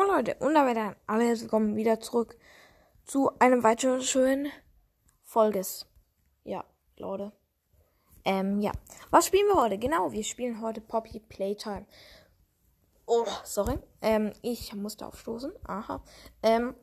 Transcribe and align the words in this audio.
Oh 0.00 0.06
Leute, 0.06 0.36
und 0.38 0.54
damit 0.54 0.76
dann 0.76 0.94
alle 1.08 1.40
willkommen 1.40 1.74
wieder 1.74 1.98
zurück 1.98 2.36
zu 3.04 3.36
einem 3.40 3.64
weiteren 3.64 4.00
schönen 4.00 4.52
Folges. 5.24 5.86
Ja, 6.44 6.62
Leute. 6.98 7.32
Ähm, 8.24 8.60
ja. 8.60 8.70
Was 9.10 9.26
spielen 9.26 9.48
wir 9.48 9.60
heute? 9.60 9.76
Genau, 9.76 10.12
wir 10.12 10.22
spielen 10.22 10.60
heute 10.60 10.80
Poppy 10.80 11.18
Playtime. 11.18 11.84
Oh, 13.06 13.26
sorry. 13.42 13.76
Ähm, 14.00 14.32
ich 14.40 14.72
musste 14.72 15.04
aufstoßen. 15.04 15.52
Aha. 15.64 16.00
Ähm, 16.44 16.76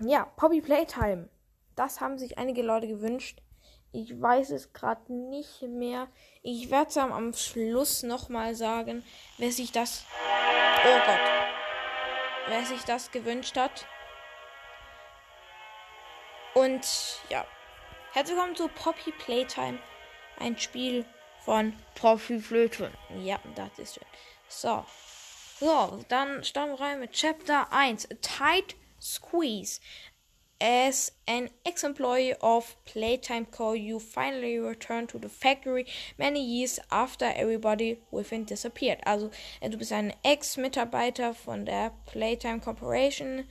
ja, 0.00 0.26
Poppy 0.36 0.60
Playtime. 0.60 1.28
Das 1.74 2.00
haben 2.00 2.16
sich 2.16 2.38
einige 2.38 2.62
Leute 2.62 2.86
gewünscht. 2.86 3.42
Ich 3.90 4.20
weiß 4.22 4.50
es 4.50 4.72
gerade 4.72 5.12
nicht 5.12 5.62
mehr. 5.62 6.06
Ich 6.44 6.70
werde 6.70 6.90
es 6.90 6.96
am 6.96 7.32
Schluss 7.32 8.04
nochmal 8.04 8.54
sagen, 8.54 9.02
wer 9.36 9.50
sich 9.50 9.72
das. 9.72 10.04
Oh 10.84 10.98
Gott. 11.06 11.55
Wer 12.48 12.64
sich 12.64 12.84
das 12.84 13.10
gewünscht 13.10 13.56
hat. 13.56 13.86
Und 16.54 16.86
ja. 17.28 17.44
Herzlich 18.12 18.36
willkommen 18.36 18.54
zu 18.54 18.68
Poppy 18.68 19.10
Playtime. 19.10 19.80
Ein 20.38 20.56
Spiel 20.56 21.04
von 21.44 21.76
Poppy 21.96 22.38
Flöte. 22.38 22.92
Ja, 23.18 23.40
das 23.56 23.78
ist 23.80 23.94
schön. 23.94 24.06
So. 24.46 24.86
So, 25.58 26.04
dann 26.08 26.44
starten 26.44 26.72
wir 26.72 26.80
rein 26.80 27.00
mit 27.00 27.12
Chapter 27.12 27.72
1. 27.72 28.12
A 28.12 28.14
tight 28.22 28.76
squeeze. 29.00 29.80
As 30.58 31.12
an 31.28 31.50
ex-employee 31.66 32.34
of 32.40 32.76
Playtime 32.86 33.44
Co., 33.44 33.74
you 33.74 33.98
finally 33.98 34.58
return 34.58 35.06
to 35.08 35.18
the 35.18 35.28
factory 35.28 35.84
many 36.16 36.42
years 36.42 36.80
after 36.90 37.26
everybody 37.26 38.00
within 38.10 38.46
disappeared. 38.46 39.00
Also, 39.04 39.30
äh, 39.60 39.68
du 39.68 39.76
bist 39.76 39.92
ein 39.92 40.14
Ex-Mitarbeiter 40.22 41.34
von 41.34 41.66
der 41.66 41.90
Playtime 42.06 42.60
Corporation. 42.60 43.46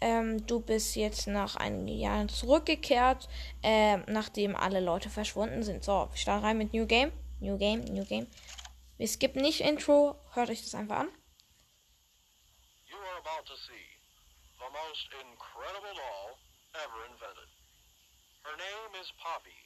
Ähm, 0.00 0.46
du 0.46 0.60
bist 0.60 0.94
jetzt 0.94 1.26
nach 1.26 1.56
einigen 1.56 1.88
Jahren 1.88 2.28
zurückgekehrt, 2.28 3.28
äh, 3.64 3.96
nachdem 4.06 4.54
alle 4.54 4.78
Leute 4.78 5.10
verschwunden 5.10 5.64
sind. 5.64 5.82
So, 5.82 6.08
wir 6.08 6.16
starten 6.16 6.44
rein 6.44 6.58
mit 6.58 6.72
New 6.72 6.86
Game. 6.86 7.10
New 7.40 7.58
Game, 7.58 7.80
New 7.80 8.04
Game. 8.04 8.28
Wir 8.96 9.08
skippen 9.08 9.42
nicht 9.42 9.60
Intro. 9.60 10.14
Hört 10.34 10.50
euch 10.50 10.62
das 10.62 10.76
einfach 10.76 11.00
an. 11.00 11.08
You 12.86 12.96
are 12.96 13.18
about 13.18 13.44
to 13.44 13.56
see 13.56 13.98
the 14.58 14.70
most 14.70 15.08
incredible 15.20 15.94
doll 15.94 16.38
ever 16.82 17.06
invented. 17.06 17.50
Her 18.42 18.56
name 18.58 18.92
is 18.98 19.08
Poppy, 19.22 19.60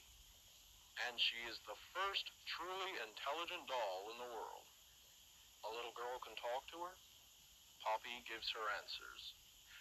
and 1.09 1.17
she 1.17 1.41
is 1.48 1.56
the 1.65 1.78
first 1.97 2.28
truly 2.45 2.92
intelligent 3.00 3.65
doll 3.65 4.12
in 4.12 4.17
the 4.20 4.31
world. 4.33 4.67
A 5.67 5.70
little 5.73 5.97
girl 5.97 6.20
can 6.20 6.37
talk 6.37 6.69
to 6.70 6.78
her. 6.84 6.95
Poppy 7.81 8.23
gives 8.28 8.47
her 8.53 8.67
answers. 8.78 9.23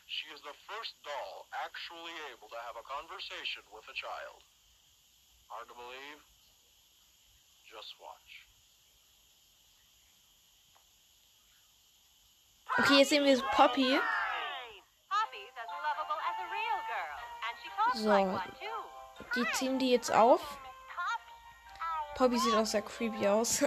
She 0.07 0.31
is 0.31 0.39
the 0.39 0.55
first 0.71 0.95
doll 1.03 1.51
actually 1.51 2.15
able 2.31 2.47
to 2.47 2.59
have 2.63 2.79
a 2.79 2.87
conversation 2.87 3.67
with 3.75 3.83
a 3.91 3.95
child. 3.97 4.39
Hard 5.51 5.67
to 5.67 5.75
believe? 5.75 6.19
Just 7.67 7.91
watch. 7.99 8.47
Okay, 12.79 12.99
jetzt 12.99 13.09
sehen 13.09 13.23
wir 13.25 13.41
Poppy. 13.51 13.99
So. 17.93 18.39
Die 19.35 19.51
ziehen 19.53 19.79
die 19.79 19.91
jetzt 19.91 20.11
auf. 20.13 20.57
Poppy 22.15 22.37
sieht 22.37 22.55
auch 22.55 22.65
sehr 22.65 22.81
creepy 22.81 23.27
aus. 23.27 23.61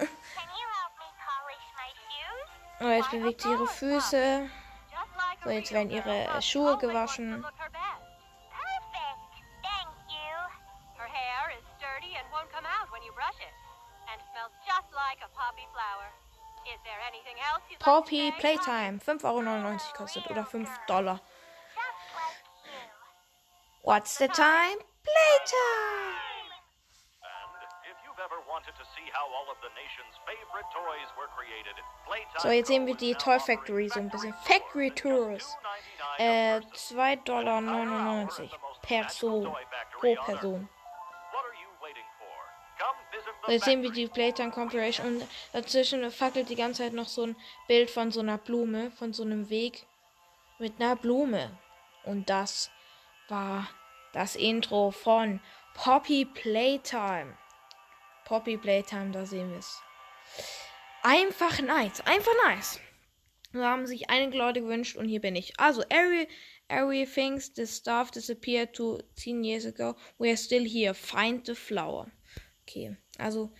Und 2.80 2.90
jetzt 2.90 3.10
bewegt 3.10 3.42
sie 3.42 3.50
ihre 3.50 3.66
Füße. 3.66 4.50
So, 5.44 5.50
jetzt 5.50 5.72
werden 5.72 5.90
ihre 5.90 6.42
Schuhe 6.42 6.76
gewaschen. 6.78 7.44
poppy? 17.78 18.32
Playtime. 18.38 18.98
5,99 18.98 19.24
Euro 19.24 19.78
kostet. 19.94 20.30
Oder 20.30 20.44
5 20.44 20.68
Dollar. 20.86 21.20
Toys 30.72 31.08
were 31.16 31.28
created, 31.34 31.74
Playtime 32.06 32.40
So, 32.40 32.50
jetzt 32.50 32.68
sehen 32.68 32.86
wir 32.86 32.94
die 32.94 33.12
now 33.12 33.18
Toy 33.18 33.38
Factory 33.40 33.88
so 33.88 34.00
ein 34.00 34.10
bisschen. 34.10 34.34
Factory 34.44 34.90
Tours 34.90 35.56
Äh, 36.18 36.60
just 36.60 36.92
$2.99 36.92 37.24
2,99 37.24 37.24
Dollar 37.24 38.28
per 38.82 39.02
Person. 39.04 39.52
Pro 39.98 40.14
Person. 40.16 40.68
So, 43.42 43.46
the 43.46 43.52
jetzt 43.52 43.64
sehen 43.64 43.82
wir 43.82 43.90
die 43.90 44.06
Playtime 44.06 44.50
Corporation 44.50 45.06
und 45.06 45.28
dazwischen 45.52 46.10
fackelt 46.10 46.48
die 46.48 46.56
ganze 46.56 46.82
Zeit 46.82 46.92
noch 46.92 47.08
so 47.08 47.26
ein 47.26 47.36
Bild 47.66 47.90
von 47.90 48.10
so 48.12 48.20
einer 48.20 48.38
Blume, 48.38 48.90
von 48.90 49.12
so 49.12 49.22
einem 49.22 49.48
Weg 49.48 49.86
mit 50.58 50.80
einer 50.80 50.96
Blume. 50.96 51.58
Und 52.04 52.28
das 52.28 52.70
war 53.30 53.68
das 54.12 54.36
Intro 54.36 54.90
von 54.90 55.40
Poppy 55.74 56.24
Playtime. 56.24 57.36
Poppy 58.24 58.56
Playtime, 58.56 59.10
da 59.12 59.24
sehen 59.26 59.50
wir 59.50 59.58
es. 59.58 59.80
Einfach 61.02 61.60
nice, 61.60 62.00
einfach 62.02 62.32
nice. 62.46 62.80
Da 63.52 63.64
haben 63.70 63.86
sich 63.86 64.10
einige 64.10 64.36
Leute 64.38 64.60
gewünscht 64.60 64.96
und 64.96 65.08
hier 65.08 65.20
bin 65.20 65.34
ich. 65.34 65.58
Also, 65.58 65.82
every, 65.88 66.28
every 66.68 67.04
thinks 67.06 67.50
the 67.54 67.66
stuff 67.66 68.10
disappeared 68.10 68.72
to 68.74 68.98
10 69.16 69.42
years 69.42 69.66
ago. 69.66 69.96
We 70.18 70.28
are 70.28 70.36
still 70.36 70.64
here. 70.68 70.94
Find 70.94 71.44
the 71.46 71.54
flower. 71.54 72.06
Okay, 72.62 72.96
also 73.18 73.52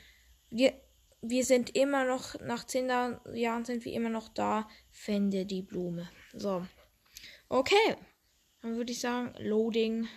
wir, 0.51 0.75
wir 1.23 1.45
sind 1.45 1.75
immer 1.75 2.05
noch, 2.05 2.39
nach 2.41 2.65
10 2.65 2.87
Da- 2.87 3.21
Jahren 3.33 3.65
sind 3.65 3.85
wir 3.85 3.93
immer 3.93 4.11
noch 4.11 4.29
da. 4.29 4.69
Finde 4.93 5.45
die 5.47 5.63
Blume. 5.63 6.09
So. 6.35 6.65
Okay. 7.49 7.97
Dann 8.63 8.77
würde 8.77 8.93
ich 8.93 9.01
sagen, 9.01 9.35
Loading. 9.39 10.09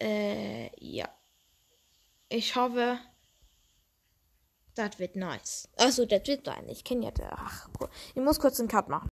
Äh, 0.00 0.70
ja. 0.78 1.08
Ich 2.28 2.56
hoffe, 2.56 2.98
das 4.74 4.98
wird 4.98 5.16
nice. 5.16 5.68
Also, 5.76 6.06
das 6.06 6.26
wird 6.26 6.46
nice. 6.46 6.64
Ich 6.68 6.84
kenne 6.84 7.06
ja, 7.06 7.12
ach, 7.30 7.68
cool. 7.80 7.88
ich 8.14 8.22
muss 8.22 8.38
kurz 8.38 8.60
einen 8.60 8.68
Cut 8.68 8.88
machen. 8.88 9.08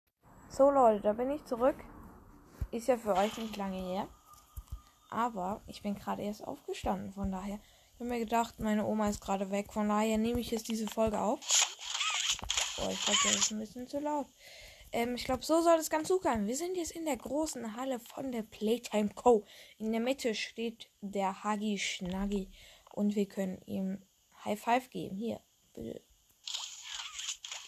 So, 0.50 0.70
Leute, 0.70 1.02
da 1.02 1.12
bin 1.12 1.30
ich 1.30 1.44
zurück. 1.44 1.76
Ist 2.70 2.88
ja 2.88 2.96
für 2.96 3.14
euch 3.14 3.36
nicht 3.38 3.56
lange 3.56 3.80
her. 3.80 4.08
Aber 5.10 5.62
ich 5.66 5.82
bin 5.82 5.94
gerade 5.94 6.22
erst 6.22 6.42
aufgestanden, 6.42 7.12
von 7.12 7.30
daher. 7.30 7.60
Ich 7.92 8.00
habe 8.00 8.08
mir 8.08 8.18
gedacht, 8.18 8.58
meine 8.58 8.84
Oma 8.84 9.08
ist 9.08 9.20
gerade 9.20 9.50
weg, 9.50 9.72
von 9.72 9.88
daher 9.88 10.18
nehme 10.18 10.40
ich 10.40 10.50
jetzt 10.50 10.68
diese 10.68 10.88
Folge 10.88 11.20
auf. 11.20 11.38
Oh, 12.78 12.88
ich 12.90 13.04
glaube, 13.04 13.20
das 13.22 13.36
ist 13.36 13.52
ein 13.52 13.60
bisschen 13.60 13.86
zu 13.86 14.00
laut. 14.00 14.26
Ähm, 14.94 15.16
ich 15.16 15.24
glaube, 15.24 15.44
so 15.44 15.60
soll 15.60 15.80
es 15.80 15.90
ganz 15.90 16.08
gut 16.08 16.22
sein. 16.22 16.46
Wir 16.46 16.54
sind 16.56 16.76
jetzt 16.76 16.92
in 16.92 17.04
der 17.04 17.16
großen 17.16 17.76
Halle 17.76 17.98
von 17.98 18.30
der 18.30 18.44
Playtime 18.44 19.08
Co. 19.08 19.44
In 19.76 19.90
der 19.90 20.00
Mitte 20.00 20.36
steht 20.36 20.88
der 21.00 21.42
Hagi 21.42 21.78
Schnaggi 21.78 22.48
und 22.92 23.16
wir 23.16 23.26
können 23.26 23.60
ihm 23.66 24.06
High 24.44 24.60
Five 24.60 24.90
geben. 24.90 25.16
Hier, 25.16 25.40
bitte. 25.72 26.00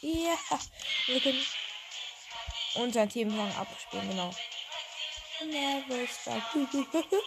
Ja, 0.02 0.36
wir 1.06 1.20
können 1.20 1.44
unseren 2.76 3.08
Themensong 3.08 3.50
abspielen, 3.56 4.08
genau. 4.08 4.30
Never 5.46 6.06
stop. 6.06 6.44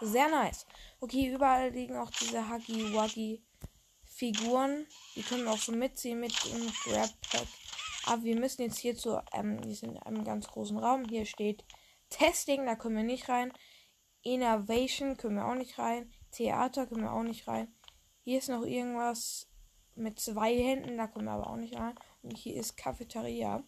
Sehr 0.00 0.28
nice. 0.28 0.66
Okay, 0.98 1.28
überall 1.28 1.70
liegen 1.70 1.96
auch 1.96 2.10
diese 2.10 2.48
Huggy 2.50 2.92
Wuggy 2.92 3.40
Figuren. 4.22 4.86
Die 5.16 5.22
können 5.22 5.42
wir 5.42 5.50
auch 5.50 5.58
so 5.58 5.72
mitziehen 5.72 6.20
mit 6.20 6.32
dem 6.44 6.72
Grab 6.84 7.10
Pack. 7.28 7.48
Aber 8.06 8.22
wir 8.22 8.38
müssen 8.38 8.62
jetzt 8.62 8.78
hier 8.78 8.96
zu, 8.96 9.20
ähm, 9.32 9.58
wir 9.64 9.74
sind 9.74 9.96
in 9.96 10.02
einem 10.02 10.22
ganz 10.22 10.46
großen 10.46 10.78
Raum. 10.78 11.04
Hier 11.08 11.26
steht 11.26 11.64
Testing, 12.08 12.64
da 12.64 12.76
können 12.76 12.94
wir 12.94 13.02
nicht 13.02 13.28
rein. 13.28 13.52
Innovation 14.22 15.16
können 15.16 15.38
wir 15.38 15.48
auch 15.48 15.56
nicht 15.56 15.76
rein. 15.76 16.12
Theater 16.30 16.86
können 16.86 17.02
wir 17.02 17.12
auch 17.12 17.24
nicht 17.24 17.48
rein. 17.48 17.74
Hier 18.22 18.38
ist 18.38 18.48
noch 18.48 18.62
irgendwas 18.62 19.48
mit 19.96 20.20
zwei 20.20 20.56
Händen, 20.56 20.98
da 20.98 21.08
kommen 21.08 21.24
wir 21.24 21.32
aber 21.32 21.50
auch 21.50 21.56
nicht 21.56 21.74
rein. 21.76 21.96
Und 22.22 22.38
hier 22.38 22.54
ist 22.54 22.76
Cafeteria. 22.76 23.64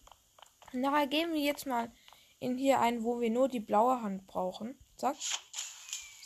Nachher 0.71 1.07
gehen 1.07 1.33
wir 1.33 1.41
jetzt 1.41 1.65
mal 1.67 1.91
in 2.39 2.57
hier 2.57 2.79
ein, 2.79 3.03
wo 3.03 3.19
wir 3.19 3.29
nur 3.29 3.49
die 3.49 3.59
blaue 3.59 4.01
Hand 4.01 4.25
brauchen. 4.25 4.79
Zack. 4.95 5.17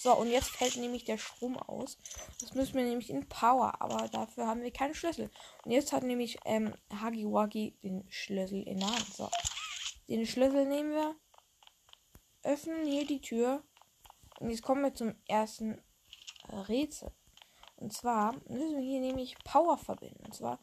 So, 0.01 0.15
und 0.15 0.29
jetzt 0.29 0.51
fällt 0.51 0.77
nämlich 0.77 1.03
der 1.03 1.17
Strom 1.17 1.57
aus. 1.57 1.97
Das 2.39 2.53
müssen 2.53 2.75
wir 2.75 2.85
nämlich 2.85 3.09
in 3.09 3.27
Power, 3.27 3.81
aber 3.81 4.07
dafür 4.07 4.47
haben 4.47 4.61
wir 4.61 4.71
keinen 4.71 4.93
Schlüssel. 4.93 5.29
Und 5.65 5.71
jetzt 5.71 5.91
hat 5.91 6.03
nämlich 6.03 6.39
ähm, 6.45 6.73
Wuggy 6.89 7.77
den 7.83 8.09
Schlüssel 8.09 8.63
in 8.63 8.79
der 8.79 8.87
Hand. 8.87 9.13
So. 9.13 9.29
Den 10.07 10.25
Schlüssel 10.25 10.67
nehmen 10.67 10.91
wir, 10.91 11.17
öffnen 12.43 12.85
hier 12.85 13.05
die 13.05 13.19
Tür. 13.19 13.61
Und 14.39 14.51
jetzt 14.51 14.61
kommen 14.61 14.83
wir 14.83 14.95
zum 14.95 15.15
ersten 15.27 15.81
Rätsel. 16.47 17.11
Und 17.75 17.91
zwar 17.91 18.35
müssen 18.47 18.77
wir 18.77 18.85
hier 18.85 19.01
nämlich 19.01 19.35
Power 19.43 19.77
verbinden. 19.77 20.23
Und 20.23 20.33
zwar, 20.33 20.61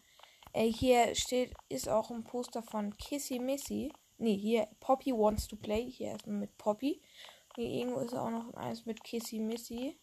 äh, 0.54 0.72
hier 0.72 1.14
steht, 1.14 1.52
ist 1.68 1.90
auch 1.90 2.10
ein 2.10 2.24
Poster 2.24 2.62
von 2.62 2.96
Kissy 2.96 3.38
Missy. 3.38 3.92
Nee, 4.16 4.38
hier 4.38 4.66
Poppy 4.80 5.12
wants 5.12 5.46
to 5.46 5.56
play. 5.56 5.90
Hier 5.90 6.12
erstmal 6.12 6.36
mit 6.36 6.56
Poppy. 6.56 7.02
Hier 7.56 7.70
irgendwo 7.70 8.00
ist 8.00 8.14
auch 8.14 8.28
noch 8.28 8.52
eins 8.52 8.84
mit 8.84 9.02
Kissy 9.02 9.38
Missy. 9.38 9.98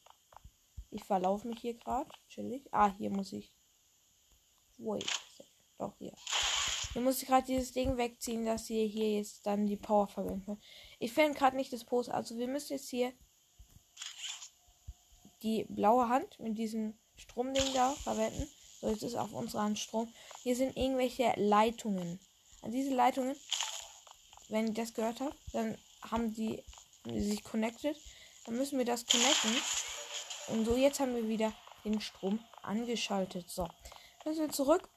Ich 0.89 1.03
verlaufe 1.03 1.47
mich 1.47 1.59
hier 1.59 1.75
gerade. 1.75 2.09
Chillig. 2.27 2.67
Ah, 2.71 2.91
hier 2.97 3.11
muss 3.11 3.31
ich. 3.31 3.55
Wait. 4.79 5.05
Doch, 5.77 5.95
hier. 5.99 6.13
Hier 6.93 7.01
muss 7.03 7.21
ich 7.21 7.27
gerade 7.27 7.45
dieses 7.45 7.71
Ding 7.71 7.95
wegziehen, 7.97 8.45
dass 8.45 8.71
ihr 8.71 8.87
hier 8.87 9.17
jetzt 9.17 9.45
dann 9.45 9.67
die 9.67 9.77
Power 9.77 10.07
verwenden 10.07 10.45
könnt. 10.45 10.63
Ich 10.97 11.13
finde 11.13 11.37
gerade 11.37 11.55
nicht 11.55 11.71
das 11.71 11.85
Post. 11.85 12.09
Also 12.09 12.37
wir 12.39 12.47
müssen 12.47 12.73
jetzt 12.73 12.89
hier 12.89 13.13
die 15.43 15.65
blaue 15.69 16.09
Hand 16.09 16.39
mit 16.39 16.57
diesem 16.57 16.97
Stromding 17.15 17.71
da 17.75 17.91
verwenden. 17.91 18.49
So, 18.81 18.89
jetzt 18.89 19.03
ist 19.03 19.15
auf 19.15 19.31
unserer 19.31 19.61
Hand 19.61 19.77
Strom. 19.77 20.11
Hier 20.41 20.55
sind 20.55 20.75
irgendwelche 20.75 21.31
Leitungen. 21.35 22.19
An 22.63 22.71
diese 22.71 22.95
Leitungen, 22.95 23.35
wenn 24.49 24.67
ihr 24.67 24.73
das 24.73 24.95
gehört 24.95 25.19
habt, 25.19 25.37
dann 25.53 25.77
haben 26.01 26.33
die 26.33 26.63
sich 27.05 27.43
connected. 27.43 27.97
Dann 28.45 28.55
müssen 28.55 28.77
wir 28.77 28.85
das 28.85 29.05
connecten. 29.05 29.55
Und 30.47 30.65
so, 30.65 30.75
jetzt 30.75 30.99
haben 30.99 31.15
wir 31.15 31.27
wieder 31.27 31.53
den 31.85 32.01
Strom 32.01 32.39
angeschaltet. 32.61 33.49
So, 33.49 33.67
dann 34.23 34.33
sind 34.33 34.47
wir 34.47 34.53
zurück 34.53 34.89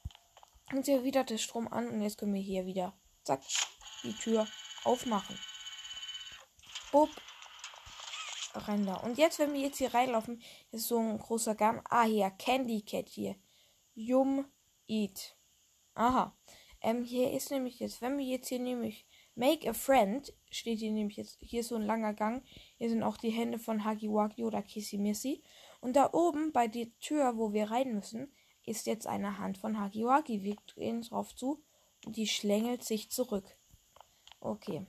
und 0.73 0.85
hier 0.85 1.03
wieder 1.03 1.23
der 1.23 1.37
Strom 1.37 1.67
an 1.67 1.87
und 1.87 2.01
jetzt 2.01 2.17
können 2.17 2.33
wir 2.33 2.41
hier 2.41 2.65
wieder, 2.65 2.93
zack, 3.23 3.41
die 4.03 4.13
Tür 4.13 4.47
aufmachen. 4.83 5.37
Bup. 6.91 7.09
Rein 8.53 8.85
da. 8.85 8.95
Und 8.95 9.17
jetzt, 9.17 9.39
wenn 9.39 9.53
wir 9.53 9.61
jetzt 9.61 9.77
hier 9.77 9.93
reinlaufen, 9.93 10.41
ist 10.71 10.87
so 10.87 10.97
ein 10.97 11.19
großer 11.19 11.53
Gang. 11.53 11.85
Ah, 11.89 12.05
hier, 12.05 12.31
Candy 12.31 12.81
Cat 12.81 13.07
hier. 13.07 13.35
Yum 13.93 14.45
Eat. 14.87 15.35
Aha. 15.93 16.35
Ähm, 16.81 17.03
hier 17.03 17.31
ist 17.33 17.51
nämlich 17.51 17.79
jetzt, 17.79 18.01
wenn 18.01 18.17
wir 18.17 18.25
jetzt 18.25 18.49
hier 18.49 18.59
nämlich 18.59 19.05
Make 19.35 19.69
a 19.69 19.73
Friend, 19.73 20.33
steht 20.49 20.79
hier 20.79 20.91
nämlich 20.91 21.17
jetzt, 21.17 21.37
hier 21.41 21.61
ist 21.61 21.69
so 21.69 21.75
ein 21.75 21.81
langer 21.81 22.13
Gang. 22.13 22.43
Hier 22.77 22.89
sind 22.89 23.03
auch 23.03 23.17
die 23.17 23.29
Hände 23.29 23.59
von 23.59 23.83
Hagiwagi 23.83 24.43
oder 24.43 24.61
Kissimissy. 24.61 25.43
Und 25.81 25.95
da 25.95 26.11
oben 26.13 26.51
bei 26.51 26.67
der 26.67 26.87
Tür, 26.99 27.37
wo 27.37 27.53
wir 27.53 27.71
rein 27.71 27.93
müssen, 27.93 28.31
ist 28.65 28.87
jetzt 28.87 29.07
eine 29.07 29.37
Hand 29.37 29.57
von 29.57 29.79
Hagiwagi. 29.79 30.43
Wir 30.43 30.55
drehen 30.67 31.01
drauf 31.01 31.35
zu 31.35 31.63
und 32.05 32.17
die 32.17 32.27
schlängelt 32.27 32.83
sich 32.83 33.09
zurück. 33.09 33.57
Okay. 34.39 34.85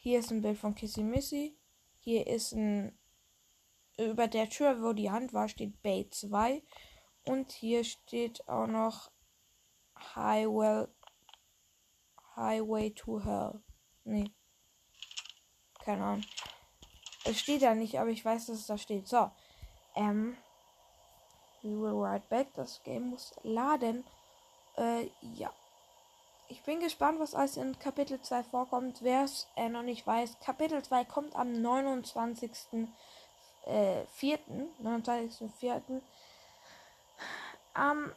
Hier 0.00 0.20
ist 0.20 0.30
ein 0.30 0.42
Bild 0.42 0.58
von 0.58 0.74
Kissy 0.74 1.02
Missy. 1.02 1.56
Hier 1.98 2.26
ist 2.26 2.52
ein. 2.52 2.96
Über 3.98 4.28
der 4.28 4.50
Tür, 4.50 4.82
wo 4.82 4.92
die 4.92 5.10
Hand 5.10 5.32
war, 5.32 5.48
steht 5.48 5.82
Bay 5.82 6.08
2. 6.10 6.62
Und 7.24 7.50
hier 7.50 7.82
steht 7.82 8.46
auch 8.46 8.66
noch 8.66 9.10
Highway, 10.14 10.86
Highway 12.36 12.90
to 12.90 13.24
Hell. 13.24 13.62
Nee. 14.04 14.30
Keine 15.86 16.04
Ahnung. 16.04 16.24
Es 17.24 17.38
steht 17.38 17.62
da 17.62 17.74
nicht, 17.74 18.00
aber 18.00 18.10
ich 18.10 18.24
weiß, 18.24 18.46
dass 18.46 18.58
es 18.58 18.66
da 18.66 18.76
steht. 18.76 19.06
So. 19.06 19.30
Ähm. 19.94 20.36
We 21.62 21.80
will 21.80 22.04
ride 22.04 22.24
back. 22.28 22.48
Das 22.54 22.82
Game 22.82 23.10
muss 23.10 23.32
laden. 23.44 24.04
Äh, 24.76 25.08
ja. 25.36 25.52
Ich 26.48 26.62
bin 26.62 26.80
gespannt, 26.80 27.20
was 27.20 27.34
alles 27.36 27.56
in 27.56 27.78
Kapitel 27.78 28.20
2 28.20 28.42
vorkommt. 28.44 29.02
Wer 29.02 29.24
es 29.24 29.46
äh, 29.56 29.68
noch 29.68 29.82
nicht 29.82 30.04
weiß, 30.06 30.38
Kapitel 30.40 30.82
2 30.82 31.04
kommt 31.04 31.36
am 31.36 31.52
29. 31.52 32.50
Äh, 33.66 34.04
4. 34.06 34.38
29.4. 34.82 36.00
Am, 37.74 38.12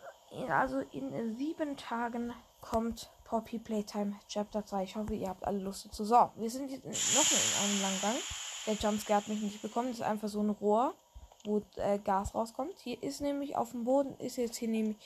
also 0.50 0.80
in 0.92 1.38
sieben 1.38 1.77
Tagen 1.77 2.33
kommt 2.62 3.10
Poppy 3.29 3.59
Playtime 3.59 4.19
Chapter 4.27 4.65
2. 4.65 4.83
Ich 4.83 4.95
hoffe, 4.95 5.13
ihr 5.13 5.29
habt 5.29 5.45
alle 5.45 5.59
Lust 5.59 5.85
dazu. 5.85 6.03
So, 6.03 6.31
wir 6.35 6.49
sind 6.49 6.71
jetzt 6.71 6.85
noch 6.85 7.31
in 7.31 7.63
einem 7.63 7.81
langen 7.81 8.01
Gang. 8.01 8.15
Der 8.65 8.73
Jumpscare 8.73 9.21
hat 9.21 9.27
mich 9.27 9.41
nicht 9.41 9.61
bekommen. 9.61 9.89
Das 9.89 9.99
ist 9.99 10.05
einfach 10.05 10.27
so 10.27 10.41
ein 10.41 10.49
Rohr 10.49 10.95
wo 11.45 11.61
äh, 11.77 11.99
Gas 11.99 12.35
rauskommt. 12.35 12.77
Hier 12.79 13.01
ist 13.01 13.21
nämlich 13.21 13.55
auf 13.55 13.71
dem 13.71 13.83
Boden 13.83 14.15
ist 14.17 14.37
jetzt 14.37 14.57
hier 14.57 14.67
nämlich 14.67 14.97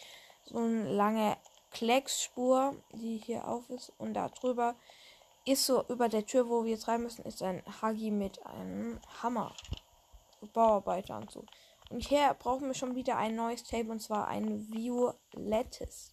so 0.44 0.58
eine 0.58 0.92
lange 0.92 1.38
Klecksspur, 1.72 2.76
die 2.92 3.18
hier 3.18 3.48
auf 3.48 3.70
ist 3.70 3.92
und 3.98 4.14
da 4.14 4.30
drüber 4.30 4.76
ist 5.46 5.66
so 5.66 5.84
über 5.90 6.10
der 6.10 6.26
Tür, 6.26 6.48
wo 6.48 6.64
wir 6.64 6.72
jetzt 6.72 6.88
rein 6.88 7.04
müssen, 7.04 7.26
ist 7.26 7.44
ein 7.44 7.62
Hagi 7.82 8.12
mit 8.12 8.46
einem 8.46 9.00
Hammer. 9.22 9.54
So 10.40 10.48
Bauarbeiteranzug. 10.48 11.46
Und 11.90 12.08
hier 12.08 12.34
brauchen 12.40 12.68
wir 12.68 12.74
schon 12.74 12.96
wieder 12.96 13.18
ein 13.18 13.36
neues 13.36 13.64
Tape 13.64 13.92
und 13.92 14.02
zwar 14.02 14.28
ein 14.28 14.68
violettes. 14.72 16.13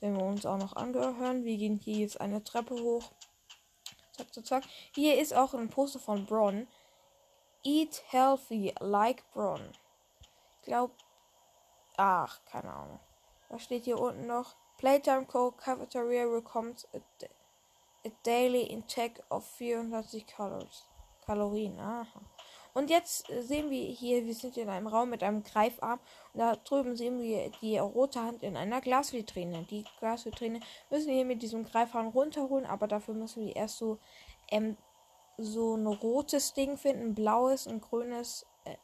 Werden 0.00 0.16
wir 0.16 0.24
uns 0.24 0.46
auch 0.46 0.58
noch 0.58 0.74
angehören. 0.76 1.44
Wir 1.44 1.56
gehen 1.56 1.78
hier 1.78 1.98
jetzt 1.98 2.20
eine 2.20 2.42
Treppe 2.42 2.74
hoch. 2.74 3.12
Zack, 4.12 4.32
zack, 4.34 4.46
zack. 4.46 4.64
Hier 4.94 5.20
ist 5.20 5.34
auch 5.34 5.54
ein 5.54 5.68
Poster 5.68 5.98
von 5.98 6.26
Bron. 6.26 6.66
Eat 7.62 8.02
healthy, 8.08 8.74
like 8.80 9.30
Bron. 9.32 9.60
Ich 10.52 10.62
glaube. 10.62 10.94
Ach, 11.96 12.40
keine 12.46 12.72
Ahnung. 12.72 13.00
Was 13.50 13.62
steht 13.62 13.84
hier 13.84 14.00
unten 14.00 14.26
noch? 14.26 14.56
Playtime 14.78 15.26
Co. 15.26 15.50
Cafeteria 15.50 16.26
bekommt 16.26 16.88
a, 16.94 16.98
a 18.06 18.10
daily 18.22 18.62
intake 18.62 19.22
of 19.28 19.44
480 19.44 20.26
Calories. 20.26 20.84
Kalorien. 21.26 21.78
Aha. 21.78 22.20
Und 22.80 22.88
jetzt 22.88 23.26
sehen 23.40 23.68
wir 23.68 23.84
hier, 23.84 24.24
wir 24.24 24.32
sind 24.32 24.56
in 24.56 24.70
einem 24.70 24.86
Raum 24.86 25.10
mit 25.10 25.22
einem 25.22 25.42
Greifarm. 25.42 26.00
Und 26.32 26.40
da 26.40 26.56
drüben 26.56 26.96
sehen 26.96 27.20
wir 27.20 27.50
die 27.60 27.76
rote 27.76 28.22
Hand 28.22 28.42
in 28.42 28.56
einer 28.56 28.80
Glasvitrine. 28.80 29.66
Die 29.68 29.84
Glasvitrine 29.98 30.60
müssen 30.88 31.08
wir 31.08 31.14
hier 31.14 31.26
mit 31.26 31.42
diesem 31.42 31.66
Greifarm 31.66 32.08
runterholen, 32.08 32.64
aber 32.64 32.88
dafür 32.88 33.12
müssen 33.12 33.44
wir 33.44 33.54
erst 33.54 33.76
so 33.76 33.98
ähm, 34.50 34.78
so 35.36 35.76
ein 35.76 35.86
rotes 35.86 36.54
Ding 36.54 36.78
finden, 36.78 37.08
ein 37.08 37.14
blaues, 37.14 37.66
ein 37.66 37.82
grünes, 37.82 38.46
äh, 38.64 38.76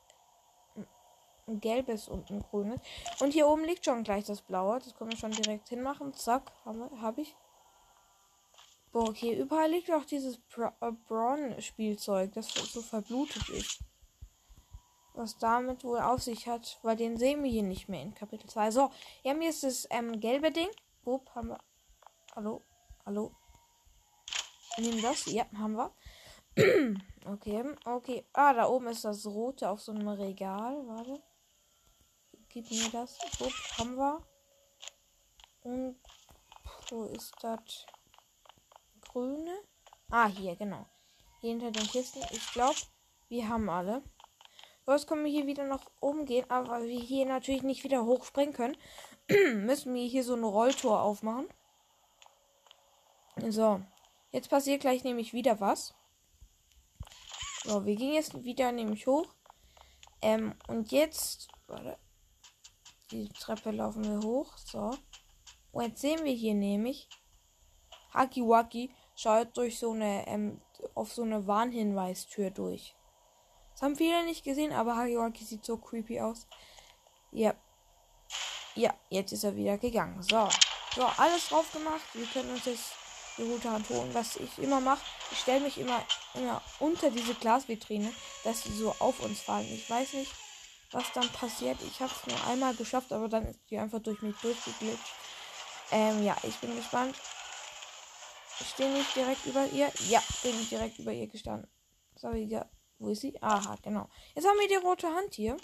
ein 1.47 1.61
gelbes 1.61 2.07
und 2.07 2.29
ein 2.29 2.43
grünes. 2.43 2.79
Und 3.21 3.33
hier 3.33 3.49
oben 3.49 3.65
liegt 3.65 3.87
schon 3.87 4.05
gleich 4.05 4.27
das 4.27 4.43
blaue. 4.43 4.79
Das 4.79 4.95
können 4.95 5.13
wir 5.13 5.17
schon 5.17 5.31
direkt 5.31 5.71
hinmachen. 5.71 6.13
Zack, 6.13 6.53
habe 6.67 6.91
hab 7.01 7.17
ich. 7.17 7.35
Boah, 8.93 9.09
okay, 9.09 9.38
überall 9.38 9.71
liegt 9.71 9.91
auch 9.91 10.05
dieses 10.05 10.37
äh, 10.56 10.93
Braun-Spielzeug, 11.09 12.33
das 12.33 12.55
so 12.55 12.81
verblutet 12.81 13.49
ist. 13.50 13.81
Was 15.15 15.38
damit 15.38 15.85
wohl 15.85 15.99
auf 15.99 16.23
sich 16.23 16.47
hat, 16.47 16.79
weil 16.83 16.97
den 16.97 17.17
sehen 17.17 17.43
wir 17.43 17.50
hier 17.50 17.62
nicht 17.62 17.88
mehr 17.88 18.03
in 18.03 18.15
Kapitel 18.15 18.49
2. 18.49 18.71
So, 18.71 18.91
ja, 19.23 19.35
mir 19.35 19.50
ist 19.50 19.62
das 19.62 19.87
ähm, 19.91 20.21
gelbe 20.21 20.50
Ding. 20.50 20.69
Wupp, 21.05 21.35
haben 21.35 21.49
wir. 21.49 21.59
Hallo? 22.35 22.62
Hallo? 23.05 23.33
Nehmen 24.78 25.00
das? 25.00 25.26
Ja, 25.26 25.47
haben 25.57 25.75
wir. 25.75 25.93
okay, 27.26 27.64
okay. 27.85 28.25
Ah, 28.33 28.52
da 28.52 28.69
oben 28.69 28.88
ist 28.88 29.05
das 29.05 29.26
rote 29.26 29.69
auf 29.71 29.81
so 29.81 29.93
einem 29.93 30.09
Regal. 30.09 30.87
Warte. 30.87 31.23
Gib 32.49 32.71
mir 32.71 32.90
das. 32.90 33.19
Gut, 33.38 33.52
haben 33.78 33.97
wir. 33.97 34.21
Und 35.62 35.97
wo 36.90 37.05
ist 37.05 37.33
das 37.40 37.87
grüne? 39.16 39.62
Ah, 40.11 40.26
hier, 40.28 40.56
genau. 40.56 40.87
Hier 41.40 41.50
hinter 41.50 41.70
den 41.70 41.87
Kisten. 41.87 42.20
Ich 42.32 42.52
glaube, 42.52 42.76
wir 43.28 43.49
haben 43.49 43.70
alle. 43.70 44.02
Jetzt 44.87 45.06
können 45.06 45.25
wir 45.25 45.32
hier 45.32 45.46
wieder 45.46 45.64
nach 45.66 45.90
oben 46.00 46.26
gehen, 46.26 46.49
aber 46.50 46.68
weil 46.68 46.88
wir 46.88 47.00
hier 47.00 47.25
natürlich 47.25 47.62
nicht 47.62 47.82
wieder 47.82 48.04
hochspringen 48.04 48.54
können, 48.54 48.76
müssen 49.64 49.94
wir 49.94 50.06
hier 50.06 50.23
so 50.23 50.35
ein 50.35 50.44
Rolltor 50.44 51.00
aufmachen. 51.00 51.49
So. 53.49 53.80
Jetzt 54.32 54.50
passiert 54.50 54.82
gleich 54.82 55.02
nämlich 55.02 55.32
wieder 55.32 55.61
was. 55.61 55.94
So, 57.64 57.87
wir 57.87 57.96
gehen 57.96 58.12
jetzt 58.12 58.44
wieder 58.44 58.70
nämlich 58.70 59.06
hoch. 59.06 59.35
Ähm, 60.20 60.54
und 60.68 60.92
jetzt. 60.92 61.49
Warte. 61.68 61.99
Die 63.11 63.28
Treppe 63.30 63.70
laufen 63.70 64.04
wir 64.04 64.28
hoch. 64.28 64.58
So. 64.58 64.90
Und 65.73 65.85
jetzt 65.85 66.02
sehen 66.02 66.23
wir 66.23 66.35
hier 66.35 66.54
nämlich. 66.54 67.08
Hakiwaki 68.12 68.90
schaut 69.16 69.56
durch 69.56 69.78
so 69.78 69.92
eine, 69.92 70.26
ähm, 70.28 70.61
auf 70.94 71.12
so 71.12 71.23
eine 71.23 71.46
Warnhinweistür 71.46 72.50
durch. 72.50 72.94
Das 73.73 73.82
haben 73.82 73.96
viele 73.96 74.25
nicht 74.25 74.44
gesehen, 74.44 74.73
aber 74.73 74.96
Hakiwaki 74.96 75.44
sieht 75.44 75.64
so 75.64 75.76
creepy 75.76 76.20
aus. 76.20 76.46
Ja. 77.32 77.54
Ja, 78.75 78.94
jetzt 79.11 79.32
ist 79.32 79.44
er 79.44 79.56
wieder 79.56 79.78
gegangen. 79.78 80.23
So. 80.23 80.49
So, 80.94 81.04
alles 81.18 81.49
drauf 81.49 81.70
gemacht. 81.73 82.02
Wir 82.14 82.26
können 82.26 82.50
uns 82.50 82.64
jetzt 82.64 82.92
die 83.37 83.42
rote 83.42 83.70
Hand 83.70 83.88
holen. 83.90 84.14
Was 84.14 84.37
ich 84.37 84.58
immer 84.58 84.80
mache, 84.80 85.04
ich 85.30 85.38
stelle 85.40 85.61
mich 85.61 85.78
immer, 85.78 86.02
immer 86.35 86.62
unter 86.78 87.11
diese 87.11 87.35
Glasvitrine, 87.35 88.11
dass 88.44 88.62
sie 88.62 88.73
so 88.73 88.94
auf 88.99 89.20
uns 89.20 89.40
fallen. 89.40 89.66
Ich 89.66 89.88
weiß 89.90 90.14
nicht, 90.14 90.32
was 90.92 91.12
dann 91.12 91.28
passiert. 91.30 91.78
Ich 91.82 92.00
habe 92.00 92.12
es 92.12 92.26
nur 92.26 92.46
einmal 92.46 92.75
geschafft, 92.75 93.12
aber 93.12 93.28
dann 93.28 93.44
ist 93.46 93.61
die 93.70 93.78
einfach 93.78 94.00
durch 94.00 94.23
mich 94.23 94.37
durchgeglitscht. 94.37 95.14
Ähm, 95.90 96.25
ja, 96.25 96.37
ich 96.42 96.56
bin 96.56 96.75
gespannt. 96.75 97.14
Stehe 98.65 98.93
nicht 98.93 99.15
direkt 99.15 99.45
über 99.47 99.67
ihr. 99.67 99.91
Ja, 100.09 100.23
bin 100.43 100.59
ich 100.61 100.69
direkt 100.69 100.99
über 100.99 101.13
ihr 101.13 101.27
gestanden. 101.27 101.71
So, 102.15 102.33
ja. 102.33 102.69
Wo 102.99 103.09
ist 103.09 103.21
sie? 103.21 103.41
Aha, 103.43 103.77
genau. 103.83 104.09
Jetzt 104.35 104.47
haben 104.47 104.59
wir 104.59 104.69
die 104.69 104.87
rote 104.87 105.09
Hand 105.09 105.35
hier. 105.35 105.57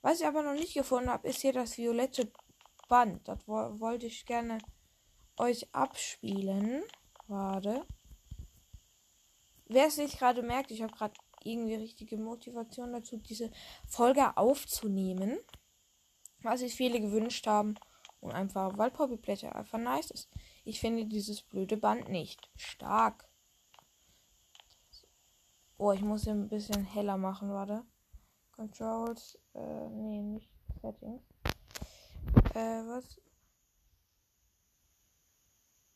Was 0.00 0.20
ich 0.20 0.26
aber 0.26 0.42
noch 0.42 0.54
nicht 0.54 0.74
gefunden 0.74 1.10
habe, 1.10 1.28
ist 1.28 1.40
hier 1.40 1.52
das 1.52 1.78
violette 1.78 2.32
Band. 2.88 3.26
Das 3.28 3.46
wo 3.46 3.54
wollte 3.78 4.06
ich 4.06 4.26
gerne 4.26 4.58
euch 5.36 5.72
abspielen. 5.72 6.82
Warte. 7.28 7.86
Wer 9.66 9.86
es 9.86 9.96
nicht 9.96 10.18
gerade 10.18 10.42
merkt, 10.42 10.70
ich 10.72 10.82
habe 10.82 10.92
gerade 10.92 11.14
irgendwie 11.44 11.76
richtige 11.76 12.18
Motivation 12.18 12.92
dazu, 12.92 13.16
diese 13.16 13.50
Folge 13.88 14.36
aufzunehmen. 14.36 15.38
Was 16.40 16.60
sich 16.60 16.74
viele 16.74 17.00
gewünscht 17.00 17.46
haben. 17.46 17.76
Und 18.20 18.32
einfach, 18.32 18.76
weil 18.76 18.90
Poppy 18.90 19.16
Plätter 19.16 19.54
einfach 19.54 19.78
nice 19.78 20.10
ist. 20.10 20.28
Ich 20.64 20.80
finde 20.80 21.06
dieses 21.06 21.42
blöde 21.42 21.76
Band 21.76 22.08
nicht 22.08 22.50
stark. 22.56 23.28
Oh, 25.76 25.92
ich 25.92 26.02
muss 26.02 26.24
hier 26.24 26.34
ein 26.34 26.48
bisschen 26.48 26.84
heller 26.84 27.16
machen, 27.16 27.50
warte. 27.50 27.84
Controls, 28.52 29.38
äh, 29.54 29.88
nee, 29.88 30.22
nicht 30.22 30.52
Settings. 30.80 31.22
Äh, 32.54 32.82
was? 32.86 33.20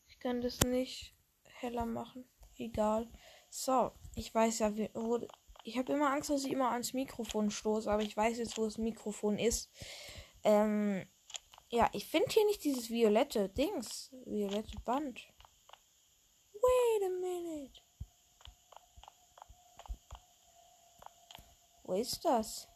Ich 0.07 0.19
kann 0.19 0.41
das 0.41 0.59
nicht 0.61 1.13
heller 1.43 1.85
machen. 1.85 2.25
Egal. 2.57 3.09
So, 3.49 3.91
ich 4.15 4.33
weiß 4.33 4.59
ja, 4.59 4.73
wo. 4.93 5.19
Ich 5.63 5.77
habe 5.77 5.93
immer 5.93 6.11
Angst, 6.11 6.29
dass 6.29 6.45
ich 6.45 6.51
immer 6.51 6.71
ans 6.71 6.93
Mikrofon 6.93 7.51
stoße, 7.51 7.91
aber 7.91 8.01
ich 8.01 8.15
weiß 8.15 8.37
jetzt, 8.37 8.57
wo 8.57 8.63
das 8.63 8.77
Mikrofon 8.77 9.37
ist. 9.37 9.69
Ähm, 10.43 11.05
ja, 11.69 11.89
ich 11.93 12.05
finde 12.07 12.29
hier 12.29 12.45
nicht 12.45 12.63
dieses 12.63 12.89
violette 12.89 13.49
Dings. 13.49 14.09
Violette 14.25 14.79
Band. 14.85 15.27
Wait 16.53 17.03
a 17.03 17.09
minute. 17.09 17.81
Wo 21.83 21.93
ist 21.93 22.23
das? 22.23 22.67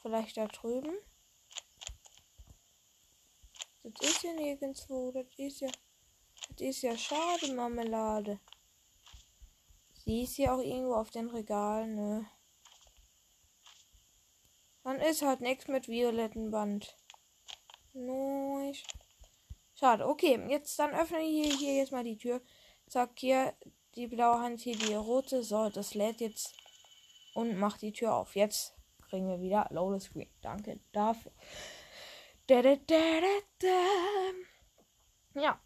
Vielleicht 0.00 0.36
da 0.36 0.46
drüben? 0.46 0.96
Das 3.84 4.08
ist 4.08 4.22
ja 4.22 4.32
nirgendwo. 4.34 5.12
Das 5.12 5.26
ist 5.36 5.60
ja. 5.60 5.70
Das 6.50 6.60
ist 6.60 6.82
ja 6.82 6.96
schade, 6.96 7.54
Marmelade. 7.54 8.40
Sie 10.04 10.24
ist 10.24 10.36
ja 10.36 10.54
auch 10.54 10.60
irgendwo 10.60 10.94
auf 10.96 11.10
den 11.10 11.30
Regalen, 11.30 11.94
ne? 11.94 12.30
Dann 14.84 15.00
ist 15.00 15.22
halt 15.22 15.40
nichts 15.40 15.68
mit 15.68 15.88
violetten 15.88 16.50
Band. 16.50 16.96
Nice. 17.92 18.82
Schade. 19.74 20.06
Okay, 20.06 20.40
jetzt 20.48 20.78
dann 20.78 20.94
öffne 20.94 21.20
ich 21.20 21.56
hier 21.56 21.76
jetzt 21.76 21.92
mal 21.92 22.04
die 22.04 22.18
Tür. 22.18 22.40
Zack, 22.88 23.10
hier 23.18 23.54
die 23.94 24.06
blaue 24.06 24.40
Hand, 24.40 24.60
hier 24.60 24.76
die 24.76 24.94
rote. 24.94 25.42
So, 25.42 25.68
das 25.70 25.94
lädt 25.94 26.20
jetzt 26.20 26.54
und 27.34 27.58
macht 27.58 27.82
die 27.82 27.92
Tür 27.92 28.14
auf. 28.14 28.34
Jetzt 28.34 28.74
kriegen 29.08 29.28
wir 29.28 29.40
wieder 29.40 29.68
Low 29.70 29.98
Screen. 29.98 30.30
Danke 30.40 30.80
dafür. 30.92 31.32
Da, 32.46 32.62
da, 32.62 32.76
da, 33.58 33.68
ja. 35.34 35.60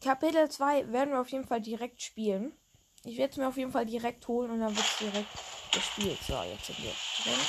Kapitel 0.00 0.50
2 0.50 0.90
werden 0.92 1.10
wir 1.10 1.20
auf 1.20 1.30
jeden 1.30 1.46
Fall 1.46 1.60
direkt 1.60 2.02
spielen. 2.02 2.58
Ich 3.04 3.18
werde 3.18 3.32
es 3.32 3.36
mir 3.36 3.48
auf 3.48 3.56
jeden 3.56 3.72
Fall 3.72 3.86
direkt 3.86 4.26
holen 4.26 4.50
und 4.50 4.60
dann 4.60 4.76
wird 4.76 4.86
es 4.86 4.98
direkt 4.98 5.72
gespielt. 5.72 6.18
So, 6.26 6.42
jetzt 6.42 6.66
sind 6.66 6.78
wir 6.82 6.92
drin. 7.22 7.40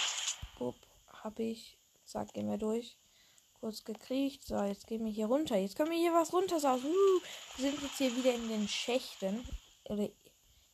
Bup, 0.57 0.75
hab 1.07 1.39
ich. 1.39 1.77
Zack, 2.05 2.33
gehen 2.33 2.49
wir 2.49 2.57
durch. 2.57 2.97
Kurz 3.59 3.83
gekriegt. 3.83 4.43
So, 4.45 4.61
jetzt 4.63 4.87
gehen 4.87 5.05
wir 5.05 5.11
hier 5.11 5.27
runter. 5.27 5.57
Jetzt 5.57 5.75
können 5.75 5.91
wir 5.91 5.97
hier 5.97 6.13
was 6.13 6.33
runter 6.33 6.59
saugen. 6.59 6.85
Uh, 6.85 7.21
wir 7.57 7.71
sind 7.71 7.81
jetzt 7.81 7.97
hier 7.97 8.15
wieder 8.15 8.33
in 8.33 8.49
den 8.49 8.67
Schächten. 8.67 9.47
Oder 9.85 10.09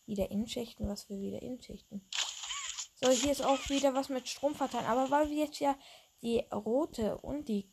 wieder 0.06 0.32
in 0.32 0.48
Schächten, 0.48 0.88
was 0.88 1.10
wir 1.10 1.20
wieder 1.20 1.42
in 1.42 1.62
Schächten. 1.62 2.08
So, 2.96 3.10
hier 3.12 3.32
ist 3.32 3.46
auch 3.46 3.70
wieder 3.70 3.94
was 3.94 4.10
mit 4.10 4.28
Strom 4.28 4.56
verteilen. 4.56 4.88
Aber 4.88 5.10
weil 5.12 5.30
wir 5.30 5.38
jetzt 5.38 5.60
ja 5.60 5.78
die 6.22 6.40
rote 6.52 7.18
und 7.20 7.48
die 7.48 7.72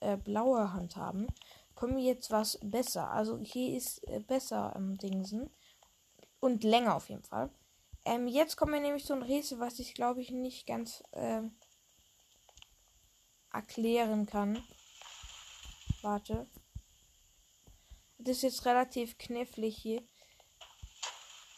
äh, 0.00 0.16
blaue 0.16 0.72
Hand 0.72 0.96
haben, 0.96 1.26
kommen 1.74 1.96
wir 1.96 2.04
jetzt 2.04 2.30
was 2.30 2.58
besser. 2.62 3.10
Also 3.10 3.38
hier 3.38 3.76
ist 3.76 4.06
äh, 4.08 4.20
besser 4.20 4.76
am 4.76 4.90
ähm, 4.90 4.98
Dingsen. 4.98 5.50
Und 6.40 6.62
länger 6.62 6.94
auf 6.94 7.08
jeden 7.08 7.24
Fall. 7.24 7.50
Ähm, 8.08 8.26
jetzt 8.26 8.56
kommen 8.56 8.72
wir 8.72 8.80
nämlich 8.80 9.04
zu 9.04 9.12
einem 9.12 9.22
Rätsel, 9.22 9.60
was 9.60 9.78
ich 9.80 9.92
glaube 9.92 10.22
ich 10.22 10.30
nicht 10.30 10.66
ganz 10.66 11.02
ähm, 11.12 11.54
erklären 13.52 14.24
kann. 14.24 14.64
Warte. 16.00 16.48
Das 18.16 18.38
ist 18.38 18.42
jetzt 18.44 18.64
relativ 18.64 19.18
knifflig 19.18 19.76
hier. 19.76 20.02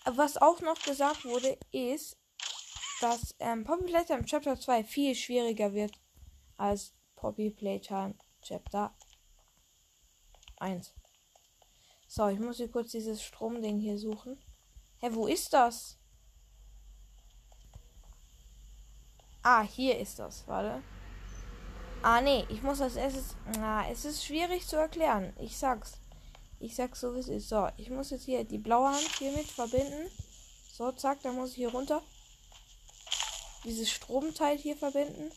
Was 0.07 0.39
auch 0.39 0.61
noch 0.61 0.83
gesagt 0.83 1.25
wurde, 1.25 1.57
ist, 1.71 2.19
dass 3.01 3.37
ähm, 3.39 3.63
Poppy 3.63 3.85
Playtime 3.85 4.25
Chapter 4.25 4.59
2 4.59 4.83
viel 4.83 5.15
schwieriger 5.15 5.73
wird 5.73 5.93
als 6.57 6.95
Poppy 7.15 7.51
Playtime 7.51 8.17
Chapter 8.43 8.93
1. 10.57 10.95
So, 12.09 12.27
ich 12.27 12.41
muss 12.41 12.57
hier 12.57 12.73
kurz 12.73 12.91
dieses 12.91 13.23
Stromding 13.23 13.79
hier 13.79 13.99
suchen. 13.99 14.37
Hä, 14.99 15.11
wo 15.13 15.29
ist 15.29 15.53
das? 15.53 16.00
Ah, 19.43 19.63
hier 19.63 19.99
ist 19.99 20.19
das. 20.19 20.45
Warte. 20.47 20.83
Ah, 22.03 22.21
nee, 22.21 22.45
ich 22.49 22.63
muss 22.63 22.81
als 22.81 22.97
erstes. 22.97 23.37
Na, 23.59 23.89
es 23.91 24.05
ist 24.05 24.25
schwierig 24.25 24.67
zu 24.67 24.77
erklären. 24.77 25.33
Ich 25.39 25.57
sag's. 25.57 25.95
Ich 26.59 26.75
sag's 26.75 27.01
so, 27.01 27.15
wie 27.15 27.21
es 27.21 27.29
ist. 27.29 27.49
So, 27.49 27.69
ich 27.77 27.91
muss 27.91 28.11
jetzt 28.11 28.25
hier 28.25 28.45
die 28.45 28.59
blaue 28.59 28.89
Hand 28.89 29.17
hiermit 29.19 29.47
verbinden. 29.47 30.11
So, 30.73 30.93
zack, 30.93 31.23
dann 31.23 31.37
muss 31.37 31.51
ich 31.51 31.57
hier 31.57 31.71
runter. 31.71 32.03
Dieses 33.65 33.91
Stromteil 33.91 34.57
hier 34.59 34.77
verbinden. 34.77 35.31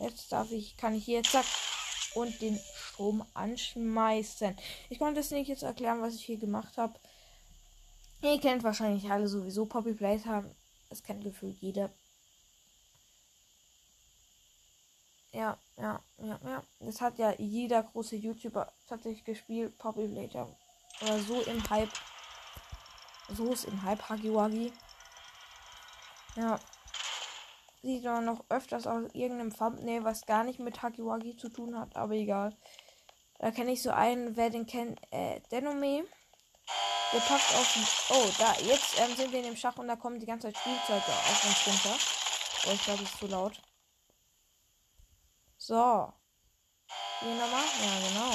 Jetzt 0.00 0.30
darf 0.30 0.50
ich, 0.52 0.76
kann 0.76 0.94
ich 0.94 1.04
hier, 1.04 1.22
zack, 1.24 1.46
und 2.14 2.40
den 2.40 2.58
Strom 2.74 3.24
anschmeißen. 3.34 4.56
Ich 4.90 4.98
konnte 4.98 5.20
es 5.20 5.30
nicht 5.30 5.48
jetzt 5.48 5.62
erklären, 5.62 6.00
was 6.00 6.14
ich 6.14 6.24
hier 6.24 6.38
gemacht 6.38 6.76
habe. 6.76 6.94
Ihr 8.22 8.40
kennt 8.40 8.64
wahrscheinlich 8.64 9.10
alle 9.10 9.28
sowieso 9.28 9.66
Poppy 9.66 9.94
Playtime. 9.94 10.54
Das 10.90 11.02
kennt 11.02 11.22
gefühlt 11.22 11.58
jeder. 11.60 11.90
Ja, 15.32 15.58
ja, 15.76 16.00
ja, 16.18 16.40
ja. 16.44 16.62
Das 16.80 17.00
hat 17.00 17.18
ja 17.18 17.32
jeder 17.38 17.82
große 17.82 18.16
YouTuber 18.16 18.72
tatsächlich 18.88 19.24
gespielt. 19.24 19.76
Poppy 19.78 20.08
Playtime. 20.08 20.56
Oder 21.02 21.18
so 21.20 21.40
im 21.42 21.68
Hype. 21.70 21.92
So 23.28 23.52
ist 23.52 23.64
im 23.64 23.82
Hype 23.82 24.08
Hagiwagi. 24.08 24.72
Ja. 26.36 26.58
Sieht 27.82 28.04
man 28.04 28.24
noch 28.24 28.44
öfters 28.48 28.86
aus 28.86 29.04
irgendeinem 29.12 29.54
Thumbnail, 29.54 30.02
was 30.04 30.26
gar 30.26 30.44
nicht 30.44 30.58
mit 30.58 30.82
Hagiwagi 30.82 31.36
zu 31.36 31.48
tun 31.48 31.78
hat, 31.78 31.94
aber 31.94 32.14
egal. 32.14 32.56
Da 33.38 33.52
kenne 33.52 33.72
ich 33.72 33.82
so 33.82 33.90
einen, 33.90 34.36
wer 34.36 34.50
den 34.50 34.66
kennt, 34.66 35.00
äh, 35.12 35.40
Denome. 35.52 36.04
Der 37.12 37.20
packt 37.20 37.54
auf 37.54 37.72
den. 37.72 38.16
Oh, 38.16 38.28
da, 38.38 38.52
jetzt 38.66 39.00
ähm, 39.00 39.14
sind 39.16 39.32
wir 39.32 39.38
in 39.38 39.46
dem 39.46 39.56
Schach 39.56 39.76
und 39.78 39.88
da 39.88 39.96
kommen 39.96 40.18
die 40.18 40.26
ganze 40.26 40.48
Zeit 40.48 40.58
Spielzeuge 40.58 41.12
auf 41.12 41.44
uns 41.44 41.66
runter. 41.66 41.98
Oh, 42.66 42.72
ich 42.72 42.82
glaube, 42.82 43.02
das 43.02 43.12
ist 43.12 43.18
zu 43.18 43.26
laut. 43.28 43.62
So. 45.68 46.10
Hier 47.20 47.34
nochmal? 47.34 47.62
Ja, 47.82 48.08
genau. 48.08 48.32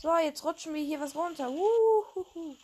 So, 0.00 0.16
jetzt 0.24 0.42
rutschen 0.42 0.72
wir 0.72 0.82
hier 0.82 0.98
was 0.98 1.14
runter. 1.14 1.50
Wuhuhu. 1.50 2.56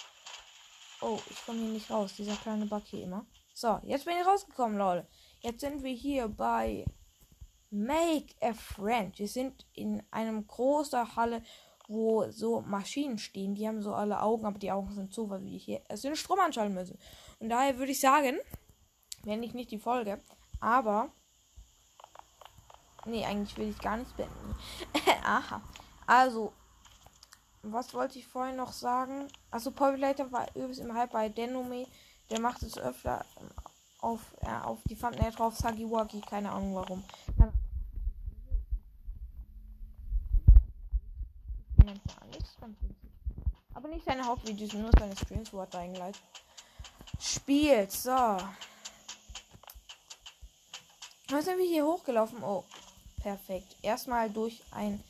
Oh, 1.02 1.18
ich 1.28 1.44
komme 1.44 1.58
hier 1.58 1.72
nicht 1.72 1.90
raus. 1.90 2.14
Dieser 2.16 2.36
kleine 2.36 2.64
Bug 2.64 2.84
hier 2.86 3.04
immer. 3.04 3.26
So, 3.52 3.80
jetzt 3.82 4.06
bin 4.06 4.16
ich 4.18 4.26
rausgekommen, 4.26 4.78
Leute. 4.78 5.06
Jetzt 5.40 5.60
sind 5.60 5.82
wir 5.82 5.92
hier 5.92 6.28
bei 6.28 6.86
Make 7.68 8.34
a 8.40 8.54
Friend. 8.54 9.18
Wir 9.18 9.28
sind 9.28 9.66
in 9.74 10.02
einem 10.10 10.46
großen 10.46 11.14
Halle 11.14 11.42
wo 11.86 12.30
so 12.30 12.62
Maschinen 12.62 13.18
stehen. 13.18 13.54
Die 13.54 13.68
haben 13.68 13.82
so 13.82 13.92
alle 13.92 14.22
Augen, 14.22 14.46
aber 14.46 14.58
die 14.58 14.72
Augen 14.72 14.94
sind 14.94 15.12
zu, 15.12 15.28
weil 15.28 15.44
wir 15.44 15.58
hier 15.58 15.82
es 15.88 16.00
den 16.00 16.16
Strom 16.16 16.40
anschalten 16.40 16.72
müssen. 16.72 16.98
Und 17.40 17.50
daher 17.50 17.76
würde 17.76 17.92
ich 17.92 18.00
sagen, 18.00 18.38
wenn 19.24 19.42
ich 19.42 19.52
nicht 19.52 19.70
die 19.70 19.78
Folge, 19.78 20.22
aber. 20.60 21.12
Nee, 23.08 23.24
eigentlich 23.24 23.56
will 23.56 23.70
ich 23.70 23.78
gar 23.78 23.96
nichts 23.96 24.12
beenden. 24.12 24.54
Aha. 25.24 25.62
Also, 26.06 26.52
was 27.62 27.94
wollte 27.94 28.18
ich 28.18 28.26
vorhin 28.26 28.56
noch 28.56 28.72
sagen? 28.72 29.28
Also, 29.50 29.70
Populator 29.70 30.30
war 30.30 30.46
übrigens 30.54 30.78
im 30.78 30.94
Hype 30.94 31.12
bei 31.12 31.28
Denome. 31.28 31.86
Der 32.30 32.40
macht 32.40 32.62
es 32.62 32.76
öfter 32.76 33.24
auf, 34.00 34.20
äh, 34.42 34.64
auf 34.64 34.78
die 34.88 34.96
Thumbnail 34.96 35.32
drauf. 35.32 35.56
Sagiwaki, 35.56 36.20
keine 36.20 36.52
Ahnung 36.52 36.74
warum. 36.74 37.02
Aber 43.72 43.88
nicht 43.88 44.04
seine 44.04 44.26
Hauptvideos, 44.26 44.74
nur 44.74 44.90
seine 44.98 45.16
Streams, 45.16 45.52
wo 45.52 45.60
er 45.60 45.66
da 45.66 45.86
gleich 45.86 46.16
spielt. 47.20 47.92
So. 47.92 48.10
Was 51.30 51.44
sind 51.44 51.58
wir 51.58 51.66
hier 51.66 51.84
hochgelaufen? 51.84 52.42
Oh, 52.42 52.64
perfekt. 53.22 53.76
Erstmal 53.82 54.30
durch 54.30 54.62
ein 54.70 55.02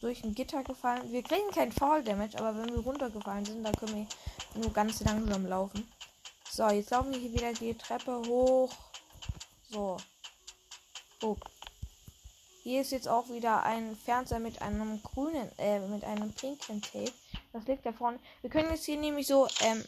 durch 0.00 0.22
ein 0.22 0.34
Gitter 0.34 0.62
gefallen. 0.62 1.10
Wir 1.12 1.22
kriegen 1.22 1.50
kein 1.50 1.72
Fall 1.72 2.04
Damage, 2.04 2.38
aber 2.38 2.58
wenn 2.58 2.74
wir 2.74 2.82
runtergefallen 2.82 3.44
sind, 3.46 3.64
dann 3.64 3.74
können 3.74 4.06
wir 4.54 4.60
nur 4.60 4.70
ganz 4.70 5.00
langsam 5.00 5.46
laufen. 5.46 5.88
So, 6.50 6.68
jetzt 6.68 6.90
laufen 6.90 7.12
wir 7.12 7.18
hier 7.18 7.32
wieder 7.32 7.52
die 7.54 7.74
Treppe 7.74 8.22
hoch. 8.28 8.70
So. 9.70 9.96
Guck. 11.20 11.38
Hier 12.62 12.82
ist 12.82 12.92
jetzt 12.92 13.08
auch 13.08 13.28
wieder 13.28 13.62
ein 13.62 13.96
Fernseher 13.96 14.40
mit 14.40 14.60
einem 14.60 15.02
grünen, 15.02 15.50
äh, 15.58 15.80
mit 15.80 16.04
einem 16.04 16.32
pinken 16.32 16.82
Tape. 16.82 17.12
Das 17.52 17.66
liegt 17.66 17.86
da 17.86 17.92
vorne. 17.92 18.18
Wir 18.42 18.50
können 18.50 18.70
jetzt 18.70 18.84
hier 18.84 18.98
nämlich 18.98 19.26
so, 19.26 19.46
ähm, 19.60 19.84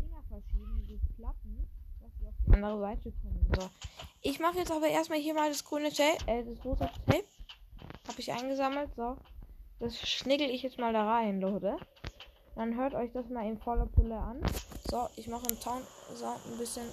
Dinger 0.00 0.22
verschieben, 0.28 0.86
die 0.88 1.00
klappen, 1.16 1.68
dass 2.00 2.10
wir 2.20 2.28
auf 2.28 2.34
die 2.46 2.52
andere 2.52 2.80
Seite 2.80 3.12
kommen. 3.22 3.50
So. 3.54 3.70
Ich 4.20 4.40
mache 4.40 4.58
jetzt 4.58 4.72
aber 4.72 4.88
erstmal 4.88 5.18
hier 5.18 5.34
mal 5.34 5.48
das 5.48 5.64
grüne 5.64 5.92
Tape, 5.92 6.18
äh, 6.26 6.42
das 6.42 6.64
rosa 6.64 6.90
Tape. 7.06 7.24
Habe 8.08 8.18
ich 8.18 8.32
eingesammelt, 8.32 8.90
so. 8.96 9.16
Das 9.78 9.96
schniggel 9.96 10.50
ich 10.50 10.62
jetzt 10.62 10.78
mal 10.78 10.92
da 10.92 11.06
rein, 11.06 11.40
Leute. 11.40 11.76
Dann 12.56 12.76
hört 12.76 12.94
euch 12.94 13.12
das 13.12 13.28
mal 13.28 13.46
in 13.46 13.60
voller 13.60 13.86
Pulle 13.86 14.18
an. 14.18 14.42
So, 14.90 15.08
ich 15.14 15.28
mache 15.28 15.46
im 15.48 15.56
Sound, 15.60 15.86
Sound 16.16 16.44
ein 16.46 16.58
bisschen 16.58 16.92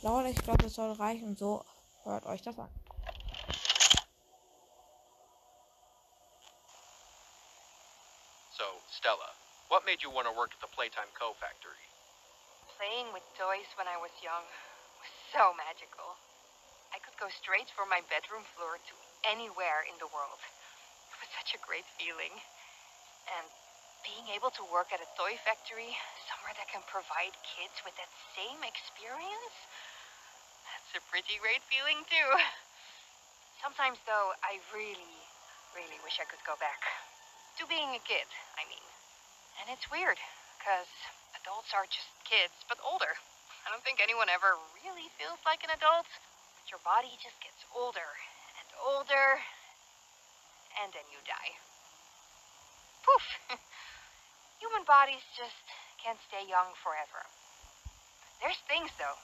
lauter. 0.00 0.28
Ich 0.28 0.42
glaube, 0.42 0.62
das 0.62 0.74
soll 0.74 0.92
reichen. 0.92 1.36
So, 1.36 1.62
hört 2.04 2.24
euch 2.24 2.40
das 2.40 2.58
an. 2.58 2.70
So, 8.56 8.64
Stella, 8.96 9.28
what 9.68 9.84
made 9.84 9.98
you 10.00 10.10
want 10.10 10.26
to 10.26 10.34
work 10.34 10.52
at 10.54 10.60
the 10.62 10.74
Playtime 10.74 11.12
Co. 11.18 11.34
factory? 11.34 11.76
Playing 12.78 13.12
with 13.12 13.22
toys 13.36 13.68
when 13.76 13.86
I 13.86 14.00
was 14.00 14.12
young 14.22 14.44
so 15.36 15.52
magical. 15.52 16.16
I 16.96 16.98
could 17.04 17.12
go 17.20 17.28
straight 17.28 17.68
from 17.76 17.92
my 17.92 18.00
bedroom 18.08 18.48
floor 18.56 18.80
to 18.80 18.94
anywhere 19.28 19.84
in 19.84 19.92
the 20.00 20.08
world. 20.08 20.40
It 21.12 21.20
was 21.20 21.28
such 21.36 21.52
a 21.52 21.60
great 21.60 21.84
feeling. 22.00 22.32
And 23.36 23.44
being 24.00 24.32
able 24.32 24.48
to 24.56 24.64
work 24.72 24.96
at 24.96 25.04
a 25.04 25.08
toy 25.12 25.36
factory, 25.44 25.92
somewhere 26.24 26.56
that 26.56 26.72
can 26.72 26.80
provide 26.88 27.36
kids 27.44 27.76
with 27.84 27.92
that 28.00 28.08
same 28.32 28.64
experience, 28.64 29.56
that's 30.72 31.04
a 31.04 31.04
pretty 31.12 31.36
great 31.44 31.60
feeling 31.68 32.00
too. 32.08 32.30
Sometimes, 33.60 34.00
though, 34.08 34.32
I 34.40 34.56
really, 34.72 35.20
really 35.76 36.00
wish 36.00 36.16
I 36.16 36.24
could 36.24 36.40
go 36.48 36.56
back. 36.56 36.80
To 37.60 37.68
being 37.68 37.92
a 37.92 38.00
kid, 38.08 38.24
I 38.56 38.64
mean. 38.72 38.84
And 39.60 39.68
it's 39.68 39.84
weird, 39.92 40.16
because 40.56 40.88
adults 41.36 41.76
are 41.76 41.84
just 41.92 42.08
kids, 42.24 42.56
but 42.72 42.80
older. 42.80 43.20
I 43.66 43.74
don't 43.74 43.82
think 43.82 43.98
anyone 43.98 44.30
ever 44.30 44.54
really 44.78 45.10
feels 45.18 45.42
like 45.42 45.66
an 45.66 45.74
adult. 45.74 46.06
But 46.06 46.70
your 46.70 46.78
body 46.86 47.10
just 47.18 47.34
gets 47.42 47.66
older 47.74 48.06
and 48.62 48.68
older, 48.78 49.42
and 50.78 50.94
then 50.94 51.02
you 51.10 51.18
die. 51.26 51.52
Poof! 53.02 53.26
Human 54.62 54.86
bodies 54.86 55.26
just 55.34 55.66
can't 55.98 56.22
stay 56.30 56.46
young 56.46 56.78
forever. 56.78 57.26
There's 58.38 58.62
things, 58.70 58.94
though, 59.02 59.18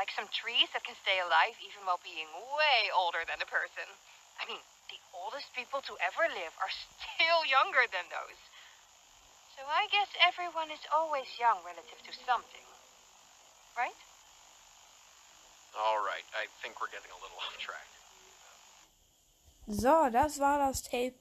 like 0.00 0.16
some 0.16 0.32
trees 0.32 0.72
that 0.72 0.88
can 0.88 0.96
stay 1.04 1.20
alive 1.20 1.60
even 1.60 1.84
while 1.84 2.00
being 2.00 2.32
way 2.56 2.88
older 2.88 3.28
than 3.28 3.44
a 3.44 3.48
person. 3.52 3.84
I 4.40 4.48
mean, 4.48 4.64
the 4.88 5.00
oldest 5.12 5.52
people 5.52 5.84
to 5.84 5.94
ever 6.00 6.24
live 6.24 6.56
are 6.56 6.72
still 6.72 7.44
younger 7.44 7.84
than 7.92 8.08
those. 8.08 8.40
So 9.52 9.66
I 9.68 9.92
guess 9.92 10.08
everyone 10.24 10.72
is 10.72 10.80
always 10.88 11.28
young 11.36 11.60
relative 11.68 12.00
to 12.08 12.12
something. 12.24 12.67
Right? 13.78 13.94
All 15.78 15.98
right, 16.02 16.26
I 16.34 16.46
think 16.60 16.80
we're 16.80 16.90
getting 16.90 17.12
a 17.12 17.20
little 17.22 17.38
off 17.46 17.56
track. 17.58 17.86
So, 19.68 20.10
das 20.10 20.40
war 20.40 20.58
das 20.58 20.82
Tape. 20.82 21.14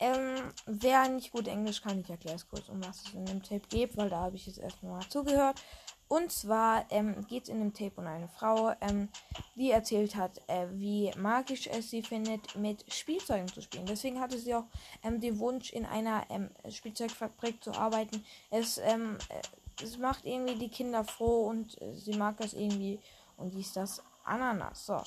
Ähm, 0.00 0.54
wer 0.64 1.08
nicht 1.10 1.30
gut 1.30 1.46
Englisch 1.46 1.82
kann, 1.82 2.00
ich 2.00 2.08
erkläre 2.08 2.36
es 2.36 2.48
kurz, 2.48 2.70
um 2.70 2.82
was 2.82 3.02
es 3.02 3.12
in 3.12 3.26
dem 3.26 3.42
Tape 3.42 3.68
geht, 3.68 3.98
weil 3.98 4.08
da 4.08 4.20
habe 4.20 4.36
ich 4.36 4.46
jetzt 4.46 4.58
erstmal 4.58 4.92
mal 4.92 5.08
zugehört. 5.10 5.60
Und 6.08 6.32
zwar 6.32 6.86
ähm, 6.90 7.24
geht 7.28 7.44
es 7.44 7.48
in 7.50 7.60
dem 7.60 7.72
Tape 7.72 7.92
um 8.00 8.06
eine 8.06 8.28
Frau, 8.28 8.74
ähm, 8.80 9.08
die 9.54 9.70
erzählt 9.70 10.16
hat, 10.16 10.40
äh, 10.48 10.66
wie 10.72 11.12
magisch 11.16 11.68
es 11.68 11.90
sie 11.90 12.02
findet, 12.02 12.56
mit 12.56 12.84
Spielzeugen 12.92 13.46
zu 13.46 13.60
spielen. 13.62 13.86
Deswegen 13.86 14.20
hatte 14.20 14.38
sie 14.38 14.54
auch 14.54 14.64
ähm, 15.04 15.20
den 15.20 15.38
Wunsch, 15.38 15.72
in 15.72 15.86
einer 15.86 16.24
ähm, 16.30 16.50
Spielzeugfabrik 16.68 17.62
zu 17.62 17.72
arbeiten. 17.74 18.24
Es, 18.50 18.78
ähm, 18.78 19.18
äh, 19.28 19.40
es 19.82 19.98
macht 19.98 20.24
irgendwie 20.24 20.56
die 20.56 20.68
Kinder 20.68 21.04
froh 21.04 21.46
und 21.48 21.80
äh, 21.80 21.94
sie 21.94 22.14
mag 22.14 22.36
das 22.38 22.52
irgendwie. 22.52 23.00
Und 23.36 23.54
dies 23.54 23.72
das 23.72 24.02
Ananas. 24.24 24.86
So. 24.86 25.02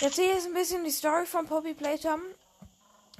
Jetzt 0.00 0.16
hier 0.16 0.36
ist 0.36 0.46
ein 0.46 0.54
bisschen 0.54 0.84
die 0.84 0.90
Story 0.90 1.26
von 1.26 1.46
Poppy 1.46 1.74
Playtime. 1.74 2.22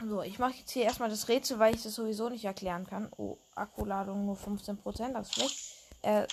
So, 0.06 0.22
ich 0.22 0.38
mache 0.38 0.52
jetzt 0.52 0.70
hier 0.70 0.84
erstmal 0.84 1.10
das 1.10 1.28
Rätsel, 1.28 1.58
weil 1.58 1.74
ich 1.74 1.82
das 1.82 1.94
sowieso 1.94 2.28
nicht 2.28 2.44
erklären 2.44 2.86
kann. 2.86 3.10
Oh, 3.16 3.38
Akkuladung 3.54 4.26
nur 4.26 4.36
15%, 4.36 5.12
das 5.12 5.28
ist 5.28 5.34
schlecht. 5.34 5.74
Äh, 6.02 6.26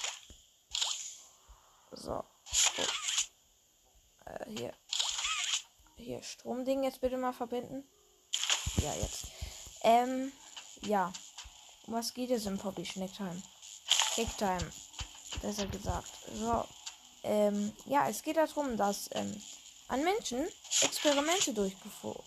so. 1.92 2.24
Oh. 2.24 2.26
Äh, 4.26 4.50
hier. 4.50 4.74
Hier, 5.96 6.22
Stromding 6.22 6.84
jetzt 6.84 7.02
bitte 7.02 7.18
mal 7.18 7.34
verbinden. 7.34 7.84
Ja, 8.78 8.94
jetzt. 9.02 9.28
Ähm, 9.82 10.32
ja. 10.82 11.12
Um 11.88 11.94
was 11.94 12.14
geht 12.14 12.32
es 12.32 12.46
im 12.46 12.58
Poppy 12.58 12.86
Schnicktime? 14.16 14.58
Kicktime. 14.58 14.72
Besser 15.42 15.68
gesagt. 15.68 16.10
So. 16.34 16.66
Ähm, 17.24 17.74
ja, 17.86 18.08
es 18.08 18.22
geht 18.24 18.38
darum, 18.38 18.78
dass 18.78 19.10
ähm, 19.14 19.42
an 19.88 20.04
Menschen 20.04 20.48
Experimente 20.82 21.54
durchgeführt 21.54 22.20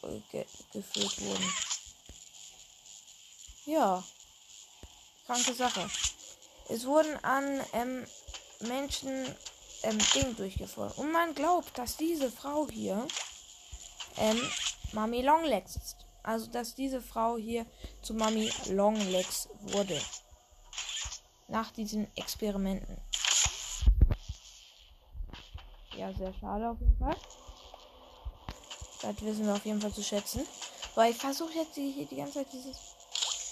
wurden. 1.20 1.55
Ja. 3.66 4.05
Kranke 5.27 5.55
Sache. 5.55 5.88
Es 6.68 6.85
wurden 6.85 7.16
an 7.24 7.64
ähm, 7.72 8.07
Menschen 8.61 9.35
ähm, 9.83 9.98
Dinge 10.14 10.35
durchgeführt. 10.35 10.98
Und 10.98 11.12
man 11.12 11.35
glaubt, 11.35 11.77
dass 11.79 11.96
diese 11.96 12.31
Frau 12.31 12.68
hier 12.70 13.07
ähm, 14.16 14.40
Mami 14.92 15.22
Longlegs 15.22 15.77
ist. 15.77 15.96
Also, 16.22 16.51
dass 16.51 16.74
diese 16.74 17.01
Frau 17.01 17.38
hier 17.38 17.64
zu 18.03 18.12
Mami 18.14 18.53
Longlegs 18.66 19.48
wurde. 19.61 19.98
Nach 21.48 21.70
diesen 21.70 22.14
Experimenten. 22.16 22.98
Ja, 25.96 26.12
sehr 26.12 26.32
schade 26.34 26.70
auf 26.70 26.78
jeden 26.78 26.98
Fall. 26.98 27.16
Das 29.02 29.20
wissen 29.22 29.46
wir 29.46 29.54
auf 29.54 29.64
jeden 29.64 29.80
Fall 29.80 29.92
zu 29.92 30.02
schätzen. 30.02 30.46
Weil 30.94 31.12
ich 31.12 31.16
versuche 31.16 31.52
jetzt 31.54 31.74
hier 31.74 32.06
die 32.06 32.16
ganze 32.16 32.34
Zeit 32.34 32.52
dieses, 32.52 32.76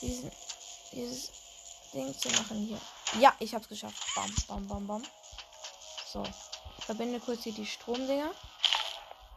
diesen, 0.03 0.31
dieses 0.93 1.31
Ding 1.95 2.17
zu 2.19 2.29
machen 2.29 2.67
hier. 2.67 2.81
Ja, 3.21 3.35
ich 3.39 3.55
hab's 3.55 3.69
geschafft. 3.69 3.97
Bam, 4.15 4.35
bam, 4.47 4.67
bam, 4.69 4.87
bam. 4.87 5.03
So. 6.13 6.23
Verbinde 6.81 7.19
kurz 7.19 7.45
hier 7.45 7.55
die 7.55 7.67
Stromdinger. 7.67 8.31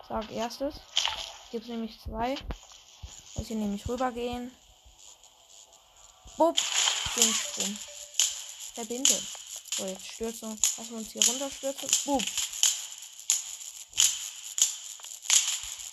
Sag 0.07 0.29
erstes. 0.31 0.75
Gibt 1.51 1.63
es 1.63 1.69
nämlich 1.69 1.99
zwei. 2.01 2.35
Muss 3.35 3.47
hier 3.47 3.55
nämlich 3.55 3.87
rübergehen. 3.87 4.51
Bupp. 6.37 6.57
Den 7.15 7.33
Strom. 7.33 7.77
Verbinde. 8.73 9.19
So, 9.75 9.85
jetzt 9.85 10.07
stürzen. 10.07 10.49
Lassen 10.49 10.89
wir 10.89 10.97
uns 10.97 11.11
hier 11.11 11.25
runterstürzen. 11.25 11.89
Bupp. 12.05 12.23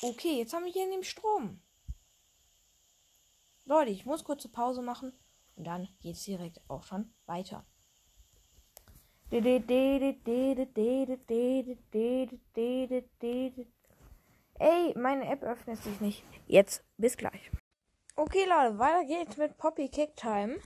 Okay, 0.03 0.39
jetzt 0.39 0.53
haben 0.53 0.65
wir 0.65 0.73
hier 0.73 0.85
in 0.85 0.91
dem 0.91 1.03
Strom. 1.03 1.61
Leute, 3.65 3.91
ich 3.91 4.07
muss 4.07 4.25
kurze 4.25 4.49
Pause 4.49 4.83
machen. 4.83 5.13
Und 5.57 5.65
dann 5.65 5.89
geht 6.01 6.17
es 6.17 6.25
direkt 6.25 6.61
auch 6.69 6.85
schon 6.85 7.13
weiter. 7.27 7.67
Ey, 14.59 14.95
meine 14.97 15.29
App 15.29 15.43
öffnet 15.43 15.83
sich 15.83 16.01
nicht. 16.01 16.23
Jetzt, 16.47 16.85
bis 16.97 17.17
gleich. 17.17 17.51
Okay, 18.15 18.45
Leute, 18.45 18.79
weiter 18.79 19.05
geht's 19.05 19.37
mit 19.37 19.59
Poppy 19.59 19.89
Kick 19.89 20.17
Time. 20.17 20.61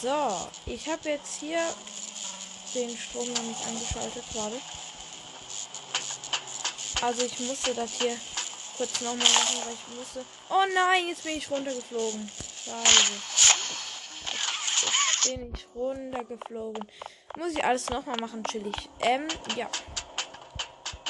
So, 0.00 0.48
ich 0.66 0.88
habe 0.88 1.08
jetzt 1.08 1.40
hier 1.40 1.58
den 2.74 2.96
Strom 2.96 3.26
noch 3.32 3.42
nicht 3.42 3.66
angeschaltet, 3.66 4.24
warte. 4.34 4.60
Also 7.02 7.24
ich 7.24 7.40
musste 7.40 7.74
das 7.74 7.92
hier 7.94 8.16
kurz 8.76 9.00
nochmal 9.00 9.16
machen, 9.18 9.56
weil 9.64 9.74
ich 9.74 9.96
musste. 9.96 10.24
Oh 10.50 10.64
nein, 10.72 11.08
jetzt 11.08 11.24
bin 11.24 11.36
ich 11.36 11.50
runtergeflogen. 11.50 12.30
Scheiße. 12.64 13.12
Jetzt 14.84 15.22
bin 15.24 15.52
ich 15.52 15.66
runtergeflogen. 15.74 16.86
Muss 17.36 17.52
ich 17.52 17.64
alles 17.64 17.90
nochmal 17.90 18.16
machen, 18.20 18.44
chillig. 18.44 18.76
Ähm, 19.00 19.26
ja. 19.56 19.68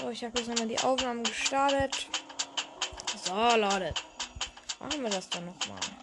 So, 0.00 0.08
ich 0.08 0.24
habe 0.24 0.38
jetzt 0.38 0.48
nochmal 0.48 0.68
die 0.68 0.80
Aufnahmen 0.80 1.24
gestartet. 1.24 2.06
So, 3.24 3.34
Leute. 3.34 3.92
Machen 4.80 5.02
wir 5.02 5.10
das 5.10 5.28
dann 5.28 5.44
nochmal. 5.44 5.97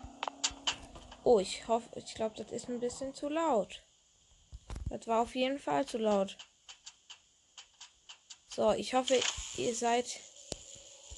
Oh, 1.25 1.39
ich 1.39 1.67
hoffe, 1.67 1.89
ich 1.95 2.13
glaube, 2.13 2.35
das 2.37 2.51
ist 2.51 2.69
ein 2.69 2.79
bisschen 2.79 3.15
zu 3.15 3.29
laut. 3.29 3.81
Das 4.89 5.07
war 5.07 5.23
auf 5.23 5.33
jeden 5.33 5.57
Fall 5.57 5.83
zu 5.83 5.97
laut. 5.97 6.37
So, 8.47 8.73
ich 8.73 8.93
hoffe, 8.93 9.19
ihr 9.57 9.73
seid 9.75 10.05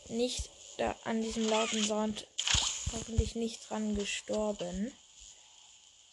nicht 0.08 0.50
da 0.78 0.96
an 1.04 1.22
diesem 1.22 1.50
lauten 1.50 1.84
Sound 1.84 2.26
hoffentlich 2.94 3.36
nicht 3.36 3.70
dran 3.70 3.96
gestorben. 3.96 4.94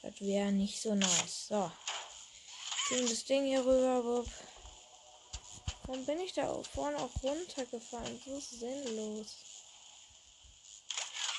Das 0.02 0.20
wäre 0.20 0.50
nicht 0.50 0.82
so 0.82 0.96
nice. 0.96 1.46
So. 1.46 1.70
Ziehen 2.88 3.08
das 3.08 3.24
Ding 3.26 3.44
hier 3.44 3.60
rüber. 3.60 4.24
Warum 5.86 6.04
bin 6.04 6.18
ich 6.18 6.32
da 6.32 6.52
vorne 6.64 6.98
auch 6.98 7.22
runtergefallen? 7.22 8.20
So 8.24 8.40
sinnlos. 8.40 9.36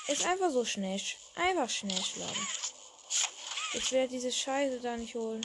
Ist 0.08 0.24
einfach 0.24 0.50
so 0.50 0.64
schnell. 0.64 1.00
Einfach 1.34 1.68
schnell, 1.68 2.02
Leute. 2.16 2.40
Ich 3.72 3.92
werde 3.92 4.08
diese 4.08 4.32
Scheiße 4.32 4.80
da 4.80 4.96
nicht 4.96 5.14
holen. 5.14 5.44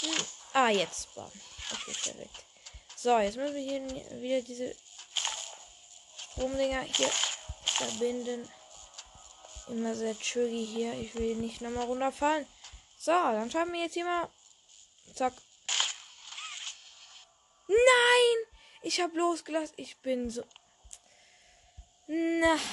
Hm. 0.00 0.24
Ah, 0.52 0.70
jetzt. 0.70 1.14
Bam. 1.14 1.30
Okay, 1.70 1.92
perfekt. 2.02 2.44
So, 2.96 3.16
jetzt 3.18 3.36
müssen 3.36 3.54
wir 3.54 3.62
hier 3.62 4.20
wieder 4.20 4.42
diese 4.42 4.74
Stromdinger 6.32 6.82
hier 6.82 7.10
verbinden. 7.64 8.50
Immer 9.68 9.94
sehr 9.94 10.18
tricky 10.18 10.66
hier. 10.66 10.94
Ich 10.94 11.14
will 11.14 11.36
nicht 11.36 11.60
nochmal 11.60 11.86
runterfallen. 11.86 12.46
So, 12.98 13.12
dann 13.12 13.50
schauen 13.50 13.72
wir 13.72 13.82
jetzt 13.82 13.94
hier 13.94 14.04
mal. 14.04 14.28
Zack. 15.14 15.34
Nein! 17.68 18.36
Ich 18.82 19.00
habe 19.00 19.16
losgelassen. 19.16 19.74
Ich 19.76 19.96
bin 19.98 20.30
so. 20.30 20.42
Nein. 22.08 22.64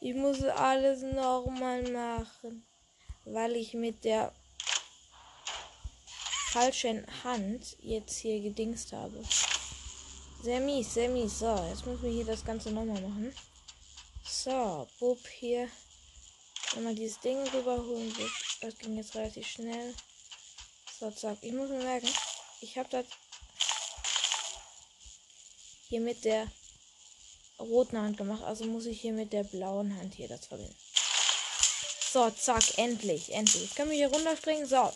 Ich 0.00 0.14
muss 0.14 0.42
alles 0.42 1.02
nochmal 1.02 1.82
machen. 1.90 2.66
Weil 3.24 3.54
ich 3.56 3.74
mit 3.74 4.04
der 4.04 4.34
falschen 6.50 7.06
Hand 7.22 7.76
jetzt 7.80 8.18
hier 8.18 8.40
gedingst 8.40 8.92
habe. 8.92 9.22
Sehr 10.42 10.60
mies, 10.60 10.92
sehr 10.94 11.08
mies. 11.08 11.38
So, 11.38 11.54
jetzt 11.70 11.86
müssen 11.86 12.02
wir 12.02 12.10
hier 12.10 12.26
das 12.26 12.44
Ganze 12.44 12.70
nochmal 12.70 13.00
machen. 13.00 13.34
So, 14.24 14.88
Bub 14.98 15.26
hier. 15.28 15.68
Nochmal 16.74 16.94
dieses 16.94 17.20
Ding 17.20 17.38
rüberholen. 17.48 18.12
Das 18.60 18.76
ging 18.78 18.96
jetzt 18.96 19.14
relativ 19.14 19.46
schnell. 19.46 19.94
So, 20.98 21.10
zack. 21.12 21.38
Ich 21.40 21.52
muss 21.52 21.70
mir 21.70 21.82
merken, 21.82 22.10
ich 22.60 22.76
habe 22.76 22.88
das 22.90 23.06
hier 25.88 26.00
mit 26.00 26.24
der 26.24 26.48
roten 27.64 27.98
Hand 27.98 28.16
gemacht. 28.16 28.42
Also 28.44 28.64
muss 28.64 28.86
ich 28.86 29.00
hier 29.00 29.12
mit 29.12 29.32
der 29.32 29.44
blauen 29.44 29.96
Hand 29.96 30.14
hier 30.14 30.28
das 30.28 30.46
verbinden. 30.46 30.74
So, 32.12 32.30
zack. 32.30 32.78
Endlich, 32.78 33.32
endlich. 33.32 33.74
Können 33.74 33.90
wir 33.90 33.96
hier 33.96 34.08
runterspringen. 34.08 34.66
So. 34.66 34.92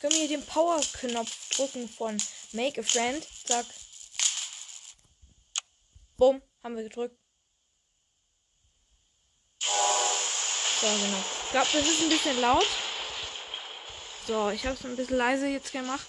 Können 0.00 0.12
wir 0.12 0.26
hier 0.26 0.38
den 0.38 0.46
Power-Knopf 0.46 1.50
drücken 1.50 1.88
von 1.88 2.20
Make 2.52 2.80
a 2.80 2.84
Friend. 2.84 3.26
Zack. 3.44 3.66
Bumm, 6.16 6.40
haben 6.62 6.76
wir 6.76 6.84
gedrückt. 6.84 7.16
So, 10.80 10.86
genau. 10.86 11.24
Ich 11.44 11.50
glaube, 11.50 11.68
das 11.72 11.86
ist 11.86 12.02
ein 12.02 12.08
bisschen 12.08 12.40
laut. 12.40 12.66
So, 14.26 14.50
ich 14.50 14.64
habe 14.64 14.76
es 14.76 14.84
ein 14.84 14.96
bisschen 14.96 15.16
leise 15.16 15.46
jetzt 15.46 15.72
gemacht. 15.72 16.06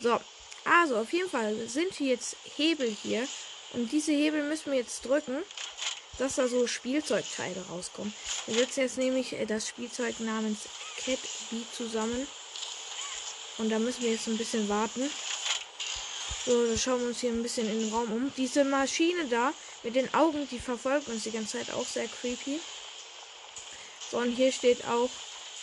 So, 0.00 0.20
also 0.64 0.98
auf 0.98 1.12
jeden 1.12 1.30
Fall 1.30 1.68
sind 1.68 1.94
hier 1.94 2.08
jetzt 2.08 2.36
Hebel 2.56 2.88
hier. 3.02 3.26
Und 3.72 3.92
diese 3.92 4.12
Hebel 4.12 4.42
müssen 4.42 4.72
wir 4.72 4.78
jetzt 4.78 5.06
drücken, 5.06 5.42
dass 6.18 6.36
da 6.36 6.46
so 6.46 6.66
Spielzeugteile 6.66 7.64
rauskommen. 7.70 8.12
Wir 8.46 8.56
setzen 8.56 8.80
jetzt 8.80 8.98
nämlich 8.98 9.32
äh, 9.32 9.46
das 9.46 9.68
Spielzeug 9.68 10.20
namens 10.20 10.60
Cat 11.04 11.18
Bee 11.50 11.64
zusammen. 11.76 12.26
Und 13.58 13.70
da 13.70 13.78
müssen 13.78 14.02
wir 14.02 14.12
jetzt 14.12 14.28
ein 14.28 14.38
bisschen 14.38 14.68
warten. 14.68 15.10
So, 16.44 16.66
da 16.66 16.76
schauen 16.76 17.00
wir 17.00 17.08
uns 17.08 17.20
hier 17.20 17.30
ein 17.30 17.42
bisschen 17.42 17.70
in 17.70 17.80
den 17.80 17.92
Raum 17.92 18.12
um. 18.12 18.32
Diese 18.36 18.64
Maschine 18.64 19.26
da 19.26 19.52
mit 19.82 19.94
den 19.94 20.12
Augen, 20.12 20.48
die 20.50 20.58
verfolgt 20.58 21.08
uns 21.08 21.22
die 21.22 21.30
ganze 21.30 21.58
Zeit 21.58 21.72
auch 21.72 21.86
sehr 21.86 22.08
creepy. 22.08 22.60
So, 24.10 24.18
und 24.18 24.32
hier 24.32 24.52
steht 24.52 24.84
auch, 24.86 25.10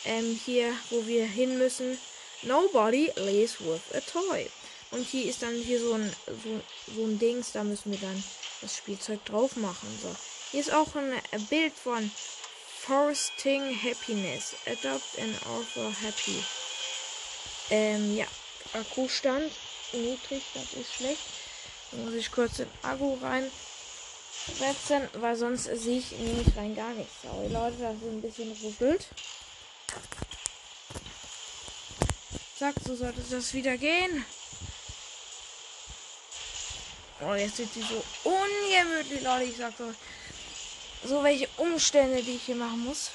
ähm, 0.06 0.40
hier, 0.46 0.74
wo 0.90 1.06
wir 1.06 1.26
hin 1.26 1.58
müssen. 1.58 2.00
Nobody 2.44 3.12
lays 3.18 3.60
with 3.60 3.82
a 3.94 4.00
toy. 4.00 4.50
Und 4.92 5.06
hier 5.06 5.26
ist 5.30 5.42
dann 5.44 5.56
hier 5.56 5.80
so 5.80 5.94
ein, 5.94 6.16
so, 6.26 6.62
so 6.96 7.04
ein 7.04 7.20
Dings, 7.20 7.52
da 7.52 7.64
müssen 7.64 7.92
wir 7.92 8.00
dann 8.00 8.24
das 8.62 8.78
Spielzeug 8.78 9.24
drauf 9.26 9.56
machen. 9.56 9.88
So. 10.02 10.16
Hier 10.52 10.62
ist 10.62 10.74
auch 10.74 10.96
ein 10.96 11.14
Bild 11.50 11.74
von 11.74 12.10
Foresting 12.80 13.78
Happiness. 13.84 14.56
Adopt 14.66 15.20
and 15.20 15.36
offer 15.48 15.92
happy. 16.02 16.44
Ähm, 17.70 18.16
ja. 18.18 18.26
Akkustand 18.74 19.52
niedrig, 19.94 20.44
das 20.54 20.74
ist 20.74 20.94
schlecht. 20.94 21.22
Da 21.92 21.98
muss 21.98 22.14
ich 22.14 22.32
kurz 22.32 22.58
den 22.58 22.68
Akku 22.84 23.18
reinsetzen, 23.22 25.10
weil 25.14 25.36
sonst 25.36 25.64
sehe 25.64 26.00
ich 26.00 26.12
nämlich 26.12 26.56
rein 26.56 26.76
gar 26.76 26.92
nichts. 26.92 27.14
Sorry 27.24 27.48
Leute, 27.48 27.78
das 27.80 27.96
ist 27.96 28.04
ein 28.04 28.22
bisschen 28.22 28.52
ruckelt. 28.64 29.08
Zack, 32.58 32.76
so 32.86 32.96
sollte 32.96 33.22
das 33.22 33.54
wieder 33.54 33.78
gehen. 33.78 34.24
Oh, 37.22 37.34
jetzt 37.34 37.58
sind 37.58 37.74
die 37.76 37.82
so 37.82 38.02
ungemütlich, 38.24 39.22
Leute. 39.22 39.44
Ich 39.44 39.58
sag 39.58 39.78
doch. 39.78 39.94
So 41.04 41.24
welche 41.24 41.50
Umstände, 41.58 42.24
die 42.24 42.36
ich 42.36 42.44
hier 42.44 42.56
machen 42.56 42.86
muss. 42.86 43.12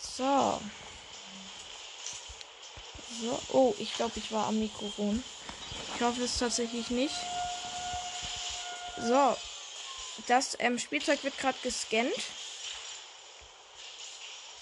So. 0.00 0.60
So. 3.20 3.40
Oh, 3.52 3.74
ich 3.78 3.94
glaube, 3.94 4.12
ich 4.16 4.30
war 4.30 4.46
am 4.46 4.58
Mikrofon. 4.60 5.22
Ich 5.94 6.00
hoffe 6.00 6.22
es 6.22 6.38
tatsächlich 6.38 6.90
nicht. 6.90 7.14
So. 9.00 9.36
Das 10.28 10.56
ähm, 10.60 10.78
Spielzeug 10.78 11.24
wird 11.24 11.38
gerade 11.38 11.58
gescannt. 11.62 12.12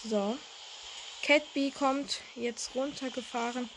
So. 0.08 0.38
Catbee 1.22 1.70
kommt 1.70 2.20
jetzt 2.36 2.74
runtergefahren. 2.74 3.68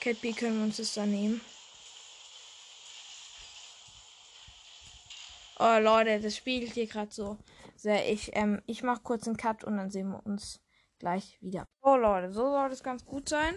Catbee 0.00 0.32
können 0.32 0.58
wir 0.58 0.64
uns 0.64 0.76
das 0.76 0.94
dann 0.94 1.10
nehmen. 1.10 1.40
Oh 5.64 5.78
Leute, 5.78 6.18
das 6.18 6.36
spielt 6.36 6.72
hier 6.72 6.88
gerade 6.88 7.12
so 7.12 7.38
sehr. 7.76 8.10
Ich, 8.10 8.34
ähm, 8.34 8.60
ich 8.66 8.82
mache 8.82 9.02
kurz 9.04 9.28
einen 9.28 9.36
Cut 9.36 9.62
und 9.62 9.76
dann 9.76 9.92
sehen 9.92 10.10
wir 10.10 10.26
uns 10.26 10.60
gleich 10.98 11.38
wieder. 11.40 11.68
Oh 11.82 11.94
Leute, 11.94 12.32
so 12.32 12.50
soll 12.50 12.72
es 12.72 12.82
ganz 12.82 13.06
gut 13.06 13.28
sein. 13.28 13.54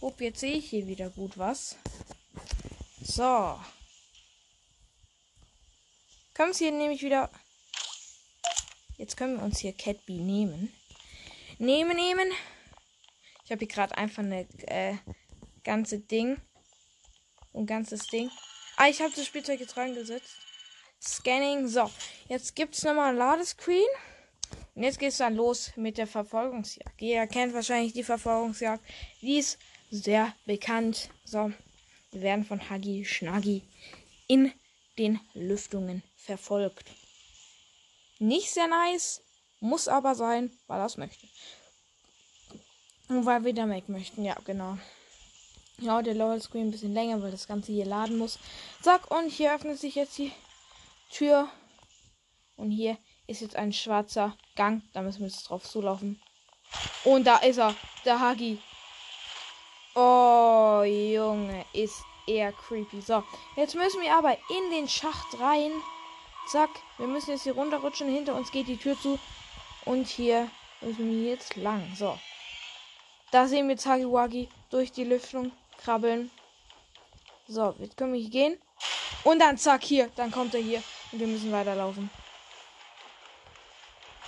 Upp, 0.00 0.20
jetzt 0.20 0.38
sehe 0.38 0.52
ich 0.52 0.70
hier 0.70 0.86
wieder 0.86 1.10
gut 1.10 1.36
was. 1.36 1.76
So. 3.02 3.58
Können 6.34 6.52
wir 6.52 6.68
hier 6.68 6.70
nämlich 6.70 7.02
wieder. 7.02 7.28
Jetzt 8.96 9.16
können 9.16 9.38
wir 9.38 9.42
uns 9.42 9.58
hier 9.58 9.72
Catbee 9.72 10.20
nehmen. 10.20 10.72
Nehmen, 11.58 11.96
nehmen. 11.96 12.30
Ich 13.44 13.50
habe 13.50 13.58
hier 13.58 13.74
gerade 13.74 13.98
einfach 13.98 14.22
eine 14.22 14.46
äh, 14.68 14.94
ganze 15.64 15.98
Ding. 15.98 16.40
Ein 17.54 17.66
ganzes 17.66 18.06
Ding. 18.06 18.30
Ah, 18.76 18.86
ich 18.86 19.02
habe 19.02 19.12
das 19.16 19.26
Spielzeug 19.26 19.58
jetzt 19.58 19.76
reingesetzt. 19.76 20.36
Scanning. 21.04 21.68
So, 21.68 21.90
jetzt 22.28 22.56
gibt 22.56 22.74
es 22.74 22.82
nochmal 22.82 23.10
ein 23.10 23.16
Ladescreen. 23.16 23.86
Und 24.74 24.82
jetzt 24.82 24.98
geht 24.98 25.10
es 25.10 25.18
dann 25.18 25.36
los 25.36 25.72
mit 25.76 25.98
der 25.98 26.06
Verfolgungsjagd. 26.06 27.00
Jeder 27.00 27.26
kennt 27.26 27.54
wahrscheinlich 27.54 27.92
die 27.92 28.02
Verfolgungsjagd. 28.02 28.82
Die 29.20 29.38
ist 29.38 29.58
sehr 29.90 30.34
bekannt. 30.46 31.10
So, 31.24 31.52
wir 32.10 32.20
werden 32.20 32.44
von 32.44 32.70
Huggy 32.70 33.04
Schnaggy 33.04 33.62
in 34.26 34.52
den 34.98 35.20
Lüftungen 35.34 36.02
verfolgt. 36.16 36.90
Nicht 38.18 38.50
sehr 38.52 38.68
nice, 38.68 39.22
muss 39.60 39.88
aber 39.88 40.14
sein, 40.14 40.50
weil 40.66 40.80
er 40.80 40.86
es 40.86 40.96
möchte. 40.96 41.26
Und 43.08 43.26
weil 43.26 43.44
wir 43.44 43.52
da 43.52 43.68
weg 43.68 43.88
möchten, 43.88 44.24
ja, 44.24 44.36
genau. 44.44 44.78
Ja, 45.78 46.00
der 46.02 46.14
Lower 46.14 46.40
Screen 46.40 46.68
ein 46.68 46.70
bisschen 46.70 46.94
länger, 46.94 47.20
weil 47.20 47.32
das 47.32 47.48
Ganze 47.48 47.72
hier 47.72 47.84
laden 47.84 48.16
muss. 48.16 48.38
Zack, 48.80 49.10
und 49.10 49.28
hier 49.28 49.54
öffnet 49.54 49.78
sich 49.78 49.96
jetzt 49.96 50.16
die 50.18 50.32
Tür. 51.10 51.48
Und 52.56 52.70
hier 52.70 52.98
ist 53.26 53.40
jetzt 53.40 53.56
ein 53.56 53.72
schwarzer 53.72 54.36
Gang. 54.56 54.82
Da 54.92 55.02
müssen 55.02 55.20
wir 55.20 55.28
jetzt 55.28 55.48
drauf 55.48 55.64
zulaufen. 55.64 56.20
Und 57.04 57.24
da 57.24 57.38
ist 57.38 57.58
er, 57.58 57.74
der 58.04 58.20
Hagi. 58.20 58.60
Oh, 59.94 60.82
Junge, 60.84 61.64
ist 61.72 62.02
eher 62.26 62.52
creepy. 62.52 63.00
So, 63.00 63.22
jetzt 63.56 63.74
müssen 63.74 64.00
wir 64.00 64.12
aber 64.12 64.36
in 64.48 64.70
den 64.70 64.88
Schacht 64.88 65.38
rein. 65.40 65.70
Zack, 66.48 66.70
wir 66.98 67.06
müssen 67.06 67.30
jetzt 67.30 67.44
hier 67.44 67.54
runterrutschen. 67.54 68.08
Hinter 68.08 68.34
uns 68.34 68.50
geht 68.50 68.68
die 68.68 68.76
Tür 68.76 68.98
zu. 69.00 69.18
Und 69.84 70.08
hier 70.08 70.50
müssen 70.80 71.10
wir 71.10 71.30
jetzt 71.30 71.56
lang. 71.56 71.94
So. 71.96 72.18
Da 73.30 73.46
sehen 73.46 73.68
wir 73.68 73.76
Zagiwagi 73.76 74.48
durch 74.70 74.92
die 74.92 75.04
Lüftung 75.04 75.52
krabbeln. 75.78 76.30
So, 77.46 77.74
jetzt 77.78 77.96
können 77.96 78.12
wir 78.12 78.20
hier 78.20 78.30
gehen. 78.30 78.62
Und 79.22 79.38
dann 79.38 79.58
zack, 79.58 79.84
hier. 79.84 80.10
Dann 80.16 80.30
kommt 80.30 80.54
er 80.54 80.60
hier. 80.60 80.82
Wir 81.16 81.28
müssen 81.28 81.52
weiterlaufen. 81.52 82.10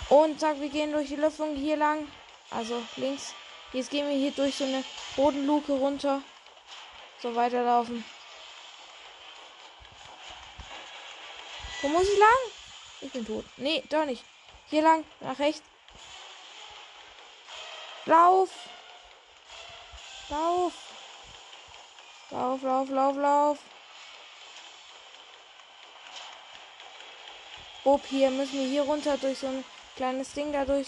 Und 0.07 0.39
zack, 0.39 0.61
wir 0.61 0.69
gehen 0.69 0.93
durch 0.93 1.09
die 1.09 1.17
Lüftung 1.17 1.53
hier 1.55 1.75
lang. 1.75 2.07
Also 2.49 2.81
links. 2.95 3.33
Jetzt 3.73 3.91
gehen 3.91 4.07
wir 4.07 4.15
hier 4.15 4.31
durch 4.31 4.55
so 4.55 4.63
eine 4.63 4.85
Bodenluke 5.17 5.73
runter. 5.73 6.21
So 7.21 7.35
weiterlaufen. 7.35 8.05
Wo 11.81 11.89
muss 11.89 12.07
ich 12.07 12.17
lang? 12.17 12.29
Ich 13.01 13.11
bin 13.11 13.25
tot. 13.25 13.43
Nee, 13.57 13.83
doch 13.89 14.05
nicht. 14.05 14.23
Hier 14.69 14.81
lang, 14.81 15.03
nach 15.19 15.37
rechts. 15.39 15.63
Lauf! 18.05 18.49
Lauf! 20.29 20.73
Lauf, 22.29 22.61
lauf, 22.61 22.89
lauf, 22.89 23.17
lauf! 23.17 23.57
Bob, 27.87 28.05
hier 28.05 28.29
müssen 28.31 28.59
wir 28.59 28.67
hier 28.67 28.81
runter 28.81 29.15
durch 29.15 29.37
so 29.37 29.47
ein 29.47 29.63
kleines 29.95 30.33
Ding 30.33 30.51
dadurch. 30.51 30.87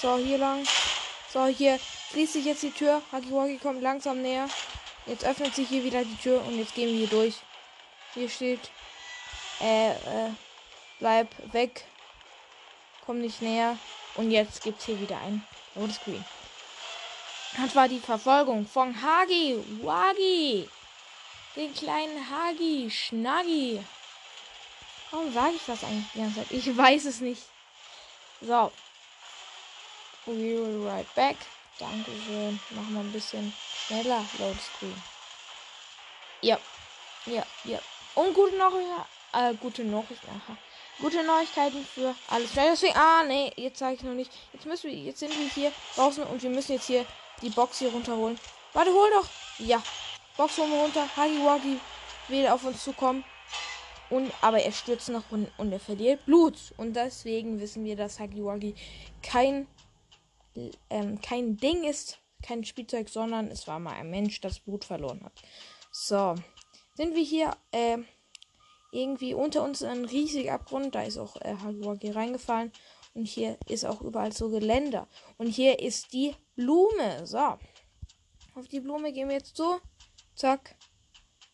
So, 0.00 0.18
hier 0.18 0.38
lang. 0.38 0.64
So, 1.32 1.46
hier 1.46 1.80
schließt 2.12 2.34
sich 2.34 2.44
jetzt 2.44 2.62
die 2.62 2.70
Tür. 2.70 3.02
Hakiwaki 3.10 3.58
kommt 3.58 3.82
langsam 3.82 4.22
näher. 4.22 4.48
Jetzt 5.06 5.24
öffnet 5.24 5.52
sich 5.52 5.68
hier 5.68 5.82
wieder 5.82 6.04
die 6.04 6.16
Tür 6.18 6.44
und 6.46 6.60
jetzt 6.60 6.76
gehen 6.76 6.90
wir 6.90 6.96
hier 6.96 7.08
durch. 7.08 7.34
Hier 8.14 8.28
steht, 8.28 8.70
äh, 9.60 9.90
äh, 9.90 10.30
bleib 11.00 11.28
weg. 11.52 11.86
Komm 13.04 13.20
nicht 13.20 13.42
näher. 13.42 13.76
Und 14.14 14.30
jetzt 14.30 14.62
gibt 14.62 14.78
es 14.78 14.86
hier 14.86 15.00
wieder 15.00 15.18
ein 15.26 15.44
rotes 15.74 15.96
Screen. 15.96 16.24
Das 17.56 17.74
war 17.74 17.88
die 17.88 17.98
Verfolgung 17.98 18.64
von 18.64 18.94
Hagi 19.02 19.58
Wagi. 19.82 20.68
Den 21.58 21.74
kleinen 21.74 22.30
Hagi 22.30 22.88
Schnaggi. 22.88 23.84
Warum 25.10 25.32
sage 25.32 25.54
ich 25.56 25.62
das 25.66 25.82
eigentlich 25.82 26.06
die 26.14 26.20
ganze 26.20 26.36
Zeit? 26.36 26.52
Ich 26.52 26.76
weiß 26.76 27.04
es 27.06 27.20
nicht. 27.20 27.42
So. 28.40 28.70
We 30.26 30.34
will 30.34 30.86
right 30.86 31.12
back. 31.16 31.34
Dankeschön. 31.80 32.60
Machen 32.70 32.94
wir 32.94 33.00
ein 33.00 33.10
bisschen 33.10 33.52
schneller. 33.88 34.24
Load 34.38 34.56
Screen. 34.60 35.02
Ja. 36.42 36.60
Ja, 37.26 37.44
ja. 37.64 37.80
Und 38.14 38.34
gute 38.34 38.56
Nachrichten. 38.56 38.92
Äh, 39.32 39.54
gute 39.54 39.82
Nachrichten. 39.82 40.28
Aha. 40.28 40.56
Gute 41.00 41.24
Neuigkeiten 41.24 41.84
für 41.92 42.14
alles. 42.28 42.52
Deswegen, 42.54 42.96
ah, 42.96 43.24
nee, 43.24 43.52
jetzt 43.56 43.80
sage 43.80 43.96
ich 43.96 44.02
noch 44.04 44.14
nicht. 44.14 44.30
Jetzt 44.52 44.66
müssen 44.66 44.92
wir, 44.92 44.96
jetzt 44.96 45.18
sind 45.18 45.36
wir 45.36 45.48
hier 45.48 45.72
draußen 45.96 46.22
und 46.22 46.40
wir 46.40 46.50
müssen 46.50 46.74
jetzt 46.74 46.86
hier 46.86 47.04
die 47.42 47.50
Box 47.50 47.80
hier 47.80 47.90
runterholen. 47.90 48.38
Warte, 48.74 48.92
hol 48.92 49.10
doch. 49.10 49.26
Ja. 49.58 49.82
Box 50.38 50.56
holen 50.56 50.70
wir 50.70 50.78
runter. 50.78 51.16
Hagiwagi 51.16 51.80
will 52.28 52.46
auf 52.46 52.64
uns 52.64 52.84
zukommen. 52.84 53.24
Und, 54.08 54.32
aber 54.40 54.60
er 54.62 54.70
stürzt 54.70 55.08
nach 55.08 55.24
unten 55.30 55.50
und 55.58 55.72
er 55.72 55.80
verliert 55.80 56.24
Blut. 56.26 56.72
Und 56.76 56.94
deswegen 56.94 57.60
wissen 57.60 57.84
wir, 57.84 57.96
dass 57.96 58.20
Hagiwagi 58.20 58.76
kein, 59.20 59.66
ähm, 60.90 61.20
kein 61.20 61.56
Ding 61.56 61.82
ist, 61.82 62.20
kein 62.40 62.64
Spielzeug, 62.64 63.08
sondern 63.08 63.48
es 63.48 63.66
war 63.66 63.80
mal 63.80 63.94
ein 63.94 64.10
Mensch, 64.10 64.40
das 64.40 64.60
Blut 64.60 64.84
verloren 64.84 65.24
hat. 65.24 65.32
So. 65.90 66.36
Sind 66.94 67.16
wir 67.16 67.24
hier, 67.24 67.56
äh, 67.72 67.98
irgendwie 68.92 69.34
unter 69.34 69.64
uns 69.64 69.82
ein 69.82 70.04
riesiger 70.04 70.54
Abgrund. 70.54 70.94
Da 70.94 71.02
ist 71.02 71.18
auch 71.18 71.34
äh, 71.40 71.56
Hagiwagi 71.56 72.12
reingefallen. 72.12 72.72
Und 73.12 73.24
hier 73.24 73.58
ist 73.66 73.84
auch 73.84 74.00
überall 74.02 74.32
so 74.32 74.50
Geländer. 74.50 75.08
Und 75.36 75.48
hier 75.48 75.80
ist 75.80 76.12
die 76.12 76.36
Blume. 76.54 77.26
So. 77.26 77.58
Auf 78.54 78.68
die 78.70 78.78
Blume 78.78 79.12
gehen 79.12 79.28
wir 79.28 79.36
jetzt 79.36 79.56
so. 79.56 79.80
Zack. 80.38 80.76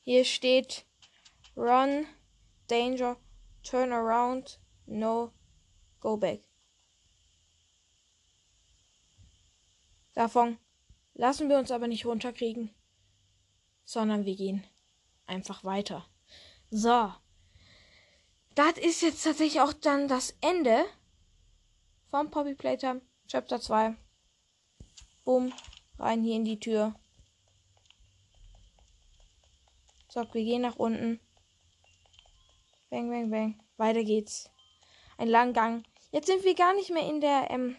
Hier 0.02 0.26
steht 0.26 0.84
Run, 1.56 2.06
Danger, 2.66 3.16
Turn 3.62 3.92
around, 3.92 4.60
No, 4.84 5.32
Go 6.00 6.18
back. 6.18 6.44
Davon 10.12 10.58
lassen 11.14 11.48
wir 11.48 11.56
uns 11.56 11.70
aber 11.70 11.88
nicht 11.88 12.04
runterkriegen, 12.04 12.74
sondern 13.86 14.26
wir 14.26 14.36
gehen 14.36 14.62
einfach 15.24 15.64
weiter. 15.64 16.06
So. 16.68 17.10
Das 18.54 18.76
ist 18.76 19.00
jetzt 19.00 19.24
tatsächlich 19.24 19.62
auch 19.62 19.72
dann 19.72 20.08
das 20.08 20.36
Ende 20.42 20.84
vom 22.10 22.30
Poppy 22.30 22.54
Playtime 22.54 23.00
Chapter 23.28 23.62
2. 23.62 23.96
Bumm, 25.24 25.54
rein 25.98 26.22
hier 26.22 26.36
in 26.36 26.44
die 26.44 26.60
Tür. 26.60 26.94
So, 30.14 30.22
wir 30.32 30.44
gehen 30.44 30.62
nach 30.62 30.76
unten. 30.76 31.18
Bang, 32.88 33.10
bang, 33.10 33.30
bang. 33.32 33.60
Weiter 33.78 34.04
geht's. 34.04 34.48
Ein 35.18 35.26
langer 35.26 35.52
Gang. 35.52 35.84
Jetzt 36.12 36.28
sind 36.28 36.44
wir 36.44 36.54
gar 36.54 36.72
nicht 36.72 36.92
mehr 36.92 37.04
in 37.04 37.20
der, 37.20 37.50
ähm, 37.50 37.74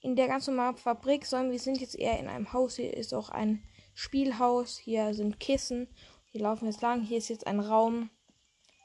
in 0.00 0.16
der 0.16 0.26
ganz 0.26 0.48
normalen 0.48 0.76
Fabrik, 0.76 1.24
sondern 1.24 1.52
wir 1.52 1.60
sind 1.60 1.80
jetzt 1.80 1.94
eher 1.94 2.18
in 2.18 2.26
einem 2.26 2.52
Haus. 2.52 2.74
Hier 2.74 2.92
ist 2.92 3.14
auch 3.14 3.28
ein 3.28 3.62
Spielhaus. 3.94 4.76
Hier 4.76 5.14
sind 5.14 5.38
Kissen. 5.38 5.86
Hier 6.32 6.40
laufen 6.40 6.66
jetzt 6.66 6.82
lang. 6.82 7.02
Hier 7.02 7.18
ist 7.18 7.28
jetzt 7.28 7.46
ein 7.46 7.60
Raum 7.60 8.10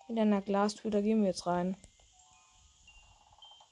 mit 0.08 0.20
einer 0.20 0.44
Glastür. 0.44 0.92
Da 0.92 1.02
gehen 1.02 1.22
wir 1.22 1.30
jetzt 1.30 1.48
rein. 1.48 1.76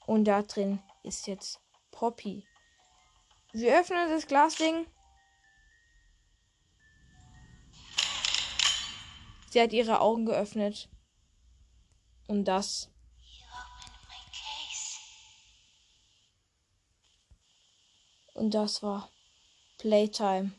Und 0.04 0.24
da 0.24 0.42
drin 0.42 0.80
ist 1.04 1.28
jetzt 1.28 1.60
Poppy. 1.92 2.44
Wir 3.52 3.78
öffnen 3.78 4.10
das 4.10 4.26
Glasding. 4.26 4.84
Sie 9.50 9.60
hat 9.60 9.72
ihre 9.72 10.00
Augen 10.00 10.26
geöffnet. 10.26 10.88
Und 12.28 12.44
das. 12.46 12.88
Und 18.34 18.54
das 18.54 18.82
war 18.82 19.10
Playtime. 19.78 20.52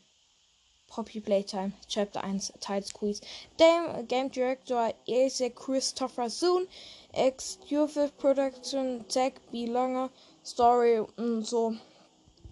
Poppy 0.88 1.20
Playtime, 1.20 1.72
Chapter 1.88 2.22
1, 2.22 2.52
Teil 2.60 2.82
Squeeze. 2.82 3.22
Game, 3.56 4.06
Game 4.08 4.30
Director 4.30 4.92
is 5.06 5.42
Christopher 5.54 6.28
Soon. 6.28 6.68
Exclusive 7.14 8.12
Production 8.18 9.08
Tech 9.08 9.40
Longer 9.52 10.10
Story 10.44 11.00
und 11.16 11.46
so. 11.46 11.74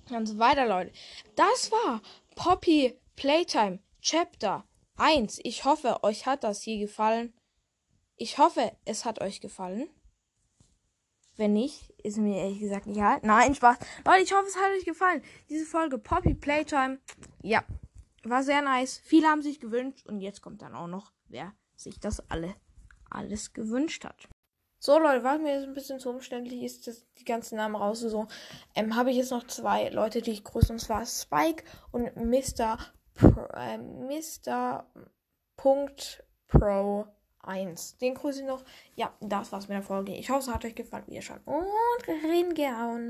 Und 0.08 0.26
so 0.26 0.38
weiter, 0.38 0.66
Leute. 0.66 0.90
Das 1.36 1.70
war 1.70 2.00
Poppy 2.34 2.98
Playtime 3.14 3.80
Chapter 4.00 4.64
1. 5.00 5.40
Ich 5.44 5.64
hoffe, 5.64 6.02
euch 6.04 6.26
hat 6.26 6.44
das 6.44 6.62
hier 6.62 6.78
gefallen. 6.78 7.32
Ich 8.16 8.38
hoffe, 8.38 8.72
es 8.84 9.04
hat 9.04 9.20
euch 9.20 9.40
gefallen. 9.40 9.88
Wenn 11.36 11.54
nicht, 11.54 11.88
ist 12.02 12.18
mir 12.18 12.36
ehrlich 12.36 12.60
gesagt 12.60 12.86
egal. 12.86 13.18
Nein, 13.22 13.54
Spaß. 13.54 13.78
Leute, 14.04 14.22
ich 14.22 14.32
hoffe, 14.34 14.46
es 14.46 14.56
hat 14.56 14.70
euch 14.78 14.84
gefallen. 14.84 15.22
Diese 15.48 15.64
Folge 15.64 15.96
Poppy 15.96 16.34
Playtime. 16.34 16.98
Ja, 17.42 17.64
war 18.24 18.42
sehr 18.42 18.60
nice. 18.60 19.00
Viele 19.02 19.26
haben 19.28 19.40
sich 19.40 19.58
gewünscht. 19.58 20.06
Und 20.06 20.20
jetzt 20.20 20.42
kommt 20.42 20.60
dann 20.60 20.74
auch 20.74 20.86
noch, 20.86 21.12
wer 21.28 21.54
sich 21.76 21.98
das 21.98 22.20
alle 22.30 22.54
alles 23.08 23.52
gewünscht 23.54 24.04
hat. 24.04 24.28
So, 24.78 24.98
Leute, 24.98 25.24
weil 25.24 25.38
mir 25.38 25.54
jetzt 25.54 25.66
ein 25.66 25.74
bisschen 25.74 25.98
zu 25.98 26.10
umständlich 26.10 26.62
ist, 26.62 26.86
das, 26.86 27.06
die 27.18 27.24
ganzen 27.24 27.56
Namen 27.56 27.76
rauszusuchen, 27.76 28.28
ähm, 28.74 28.96
habe 28.96 29.10
ich 29.10 29.16
jetzt 29.16 29.30
noch 29.30 29.46
zwei 29.46 29.88
Leute, 29.88 30.22
die 30.22 30.30
ich 30.30 30.44
grüße. 30.44 30.72
Und 30.72 30.78
zwar 30.78 31.04
Spike 31.06 31.64
und 31.90 32.16
Mr. 32.16 32.78
Äh, 33.54 33.78
Mr. 33.78 34.84
Punkt 35.56 36.24
Pro 36.48 37.06
1. 37.42 37.98
Den 37.98 38.14
grüße 38.14 38.40
ich 38.40 38.46
noch. 38.46 38.64
Ja, 38.94 39.12
das 39.20 39.52
war's 39.52 39.68
mit 39.68 39.76
der 39.76 39.82
Folge. 39.82 40.14
Ich 40.14 40.30
hoffe, 40.30 40.50
es 40.50 40.54
hat 40.54 40.64
euch 40.64 40.74
gefallen. 40.74 41.06
Wieder 41.06 41.22
schon. 41.22 41.38
Und 41.44 41.66
reingehauen. 42.06 43.08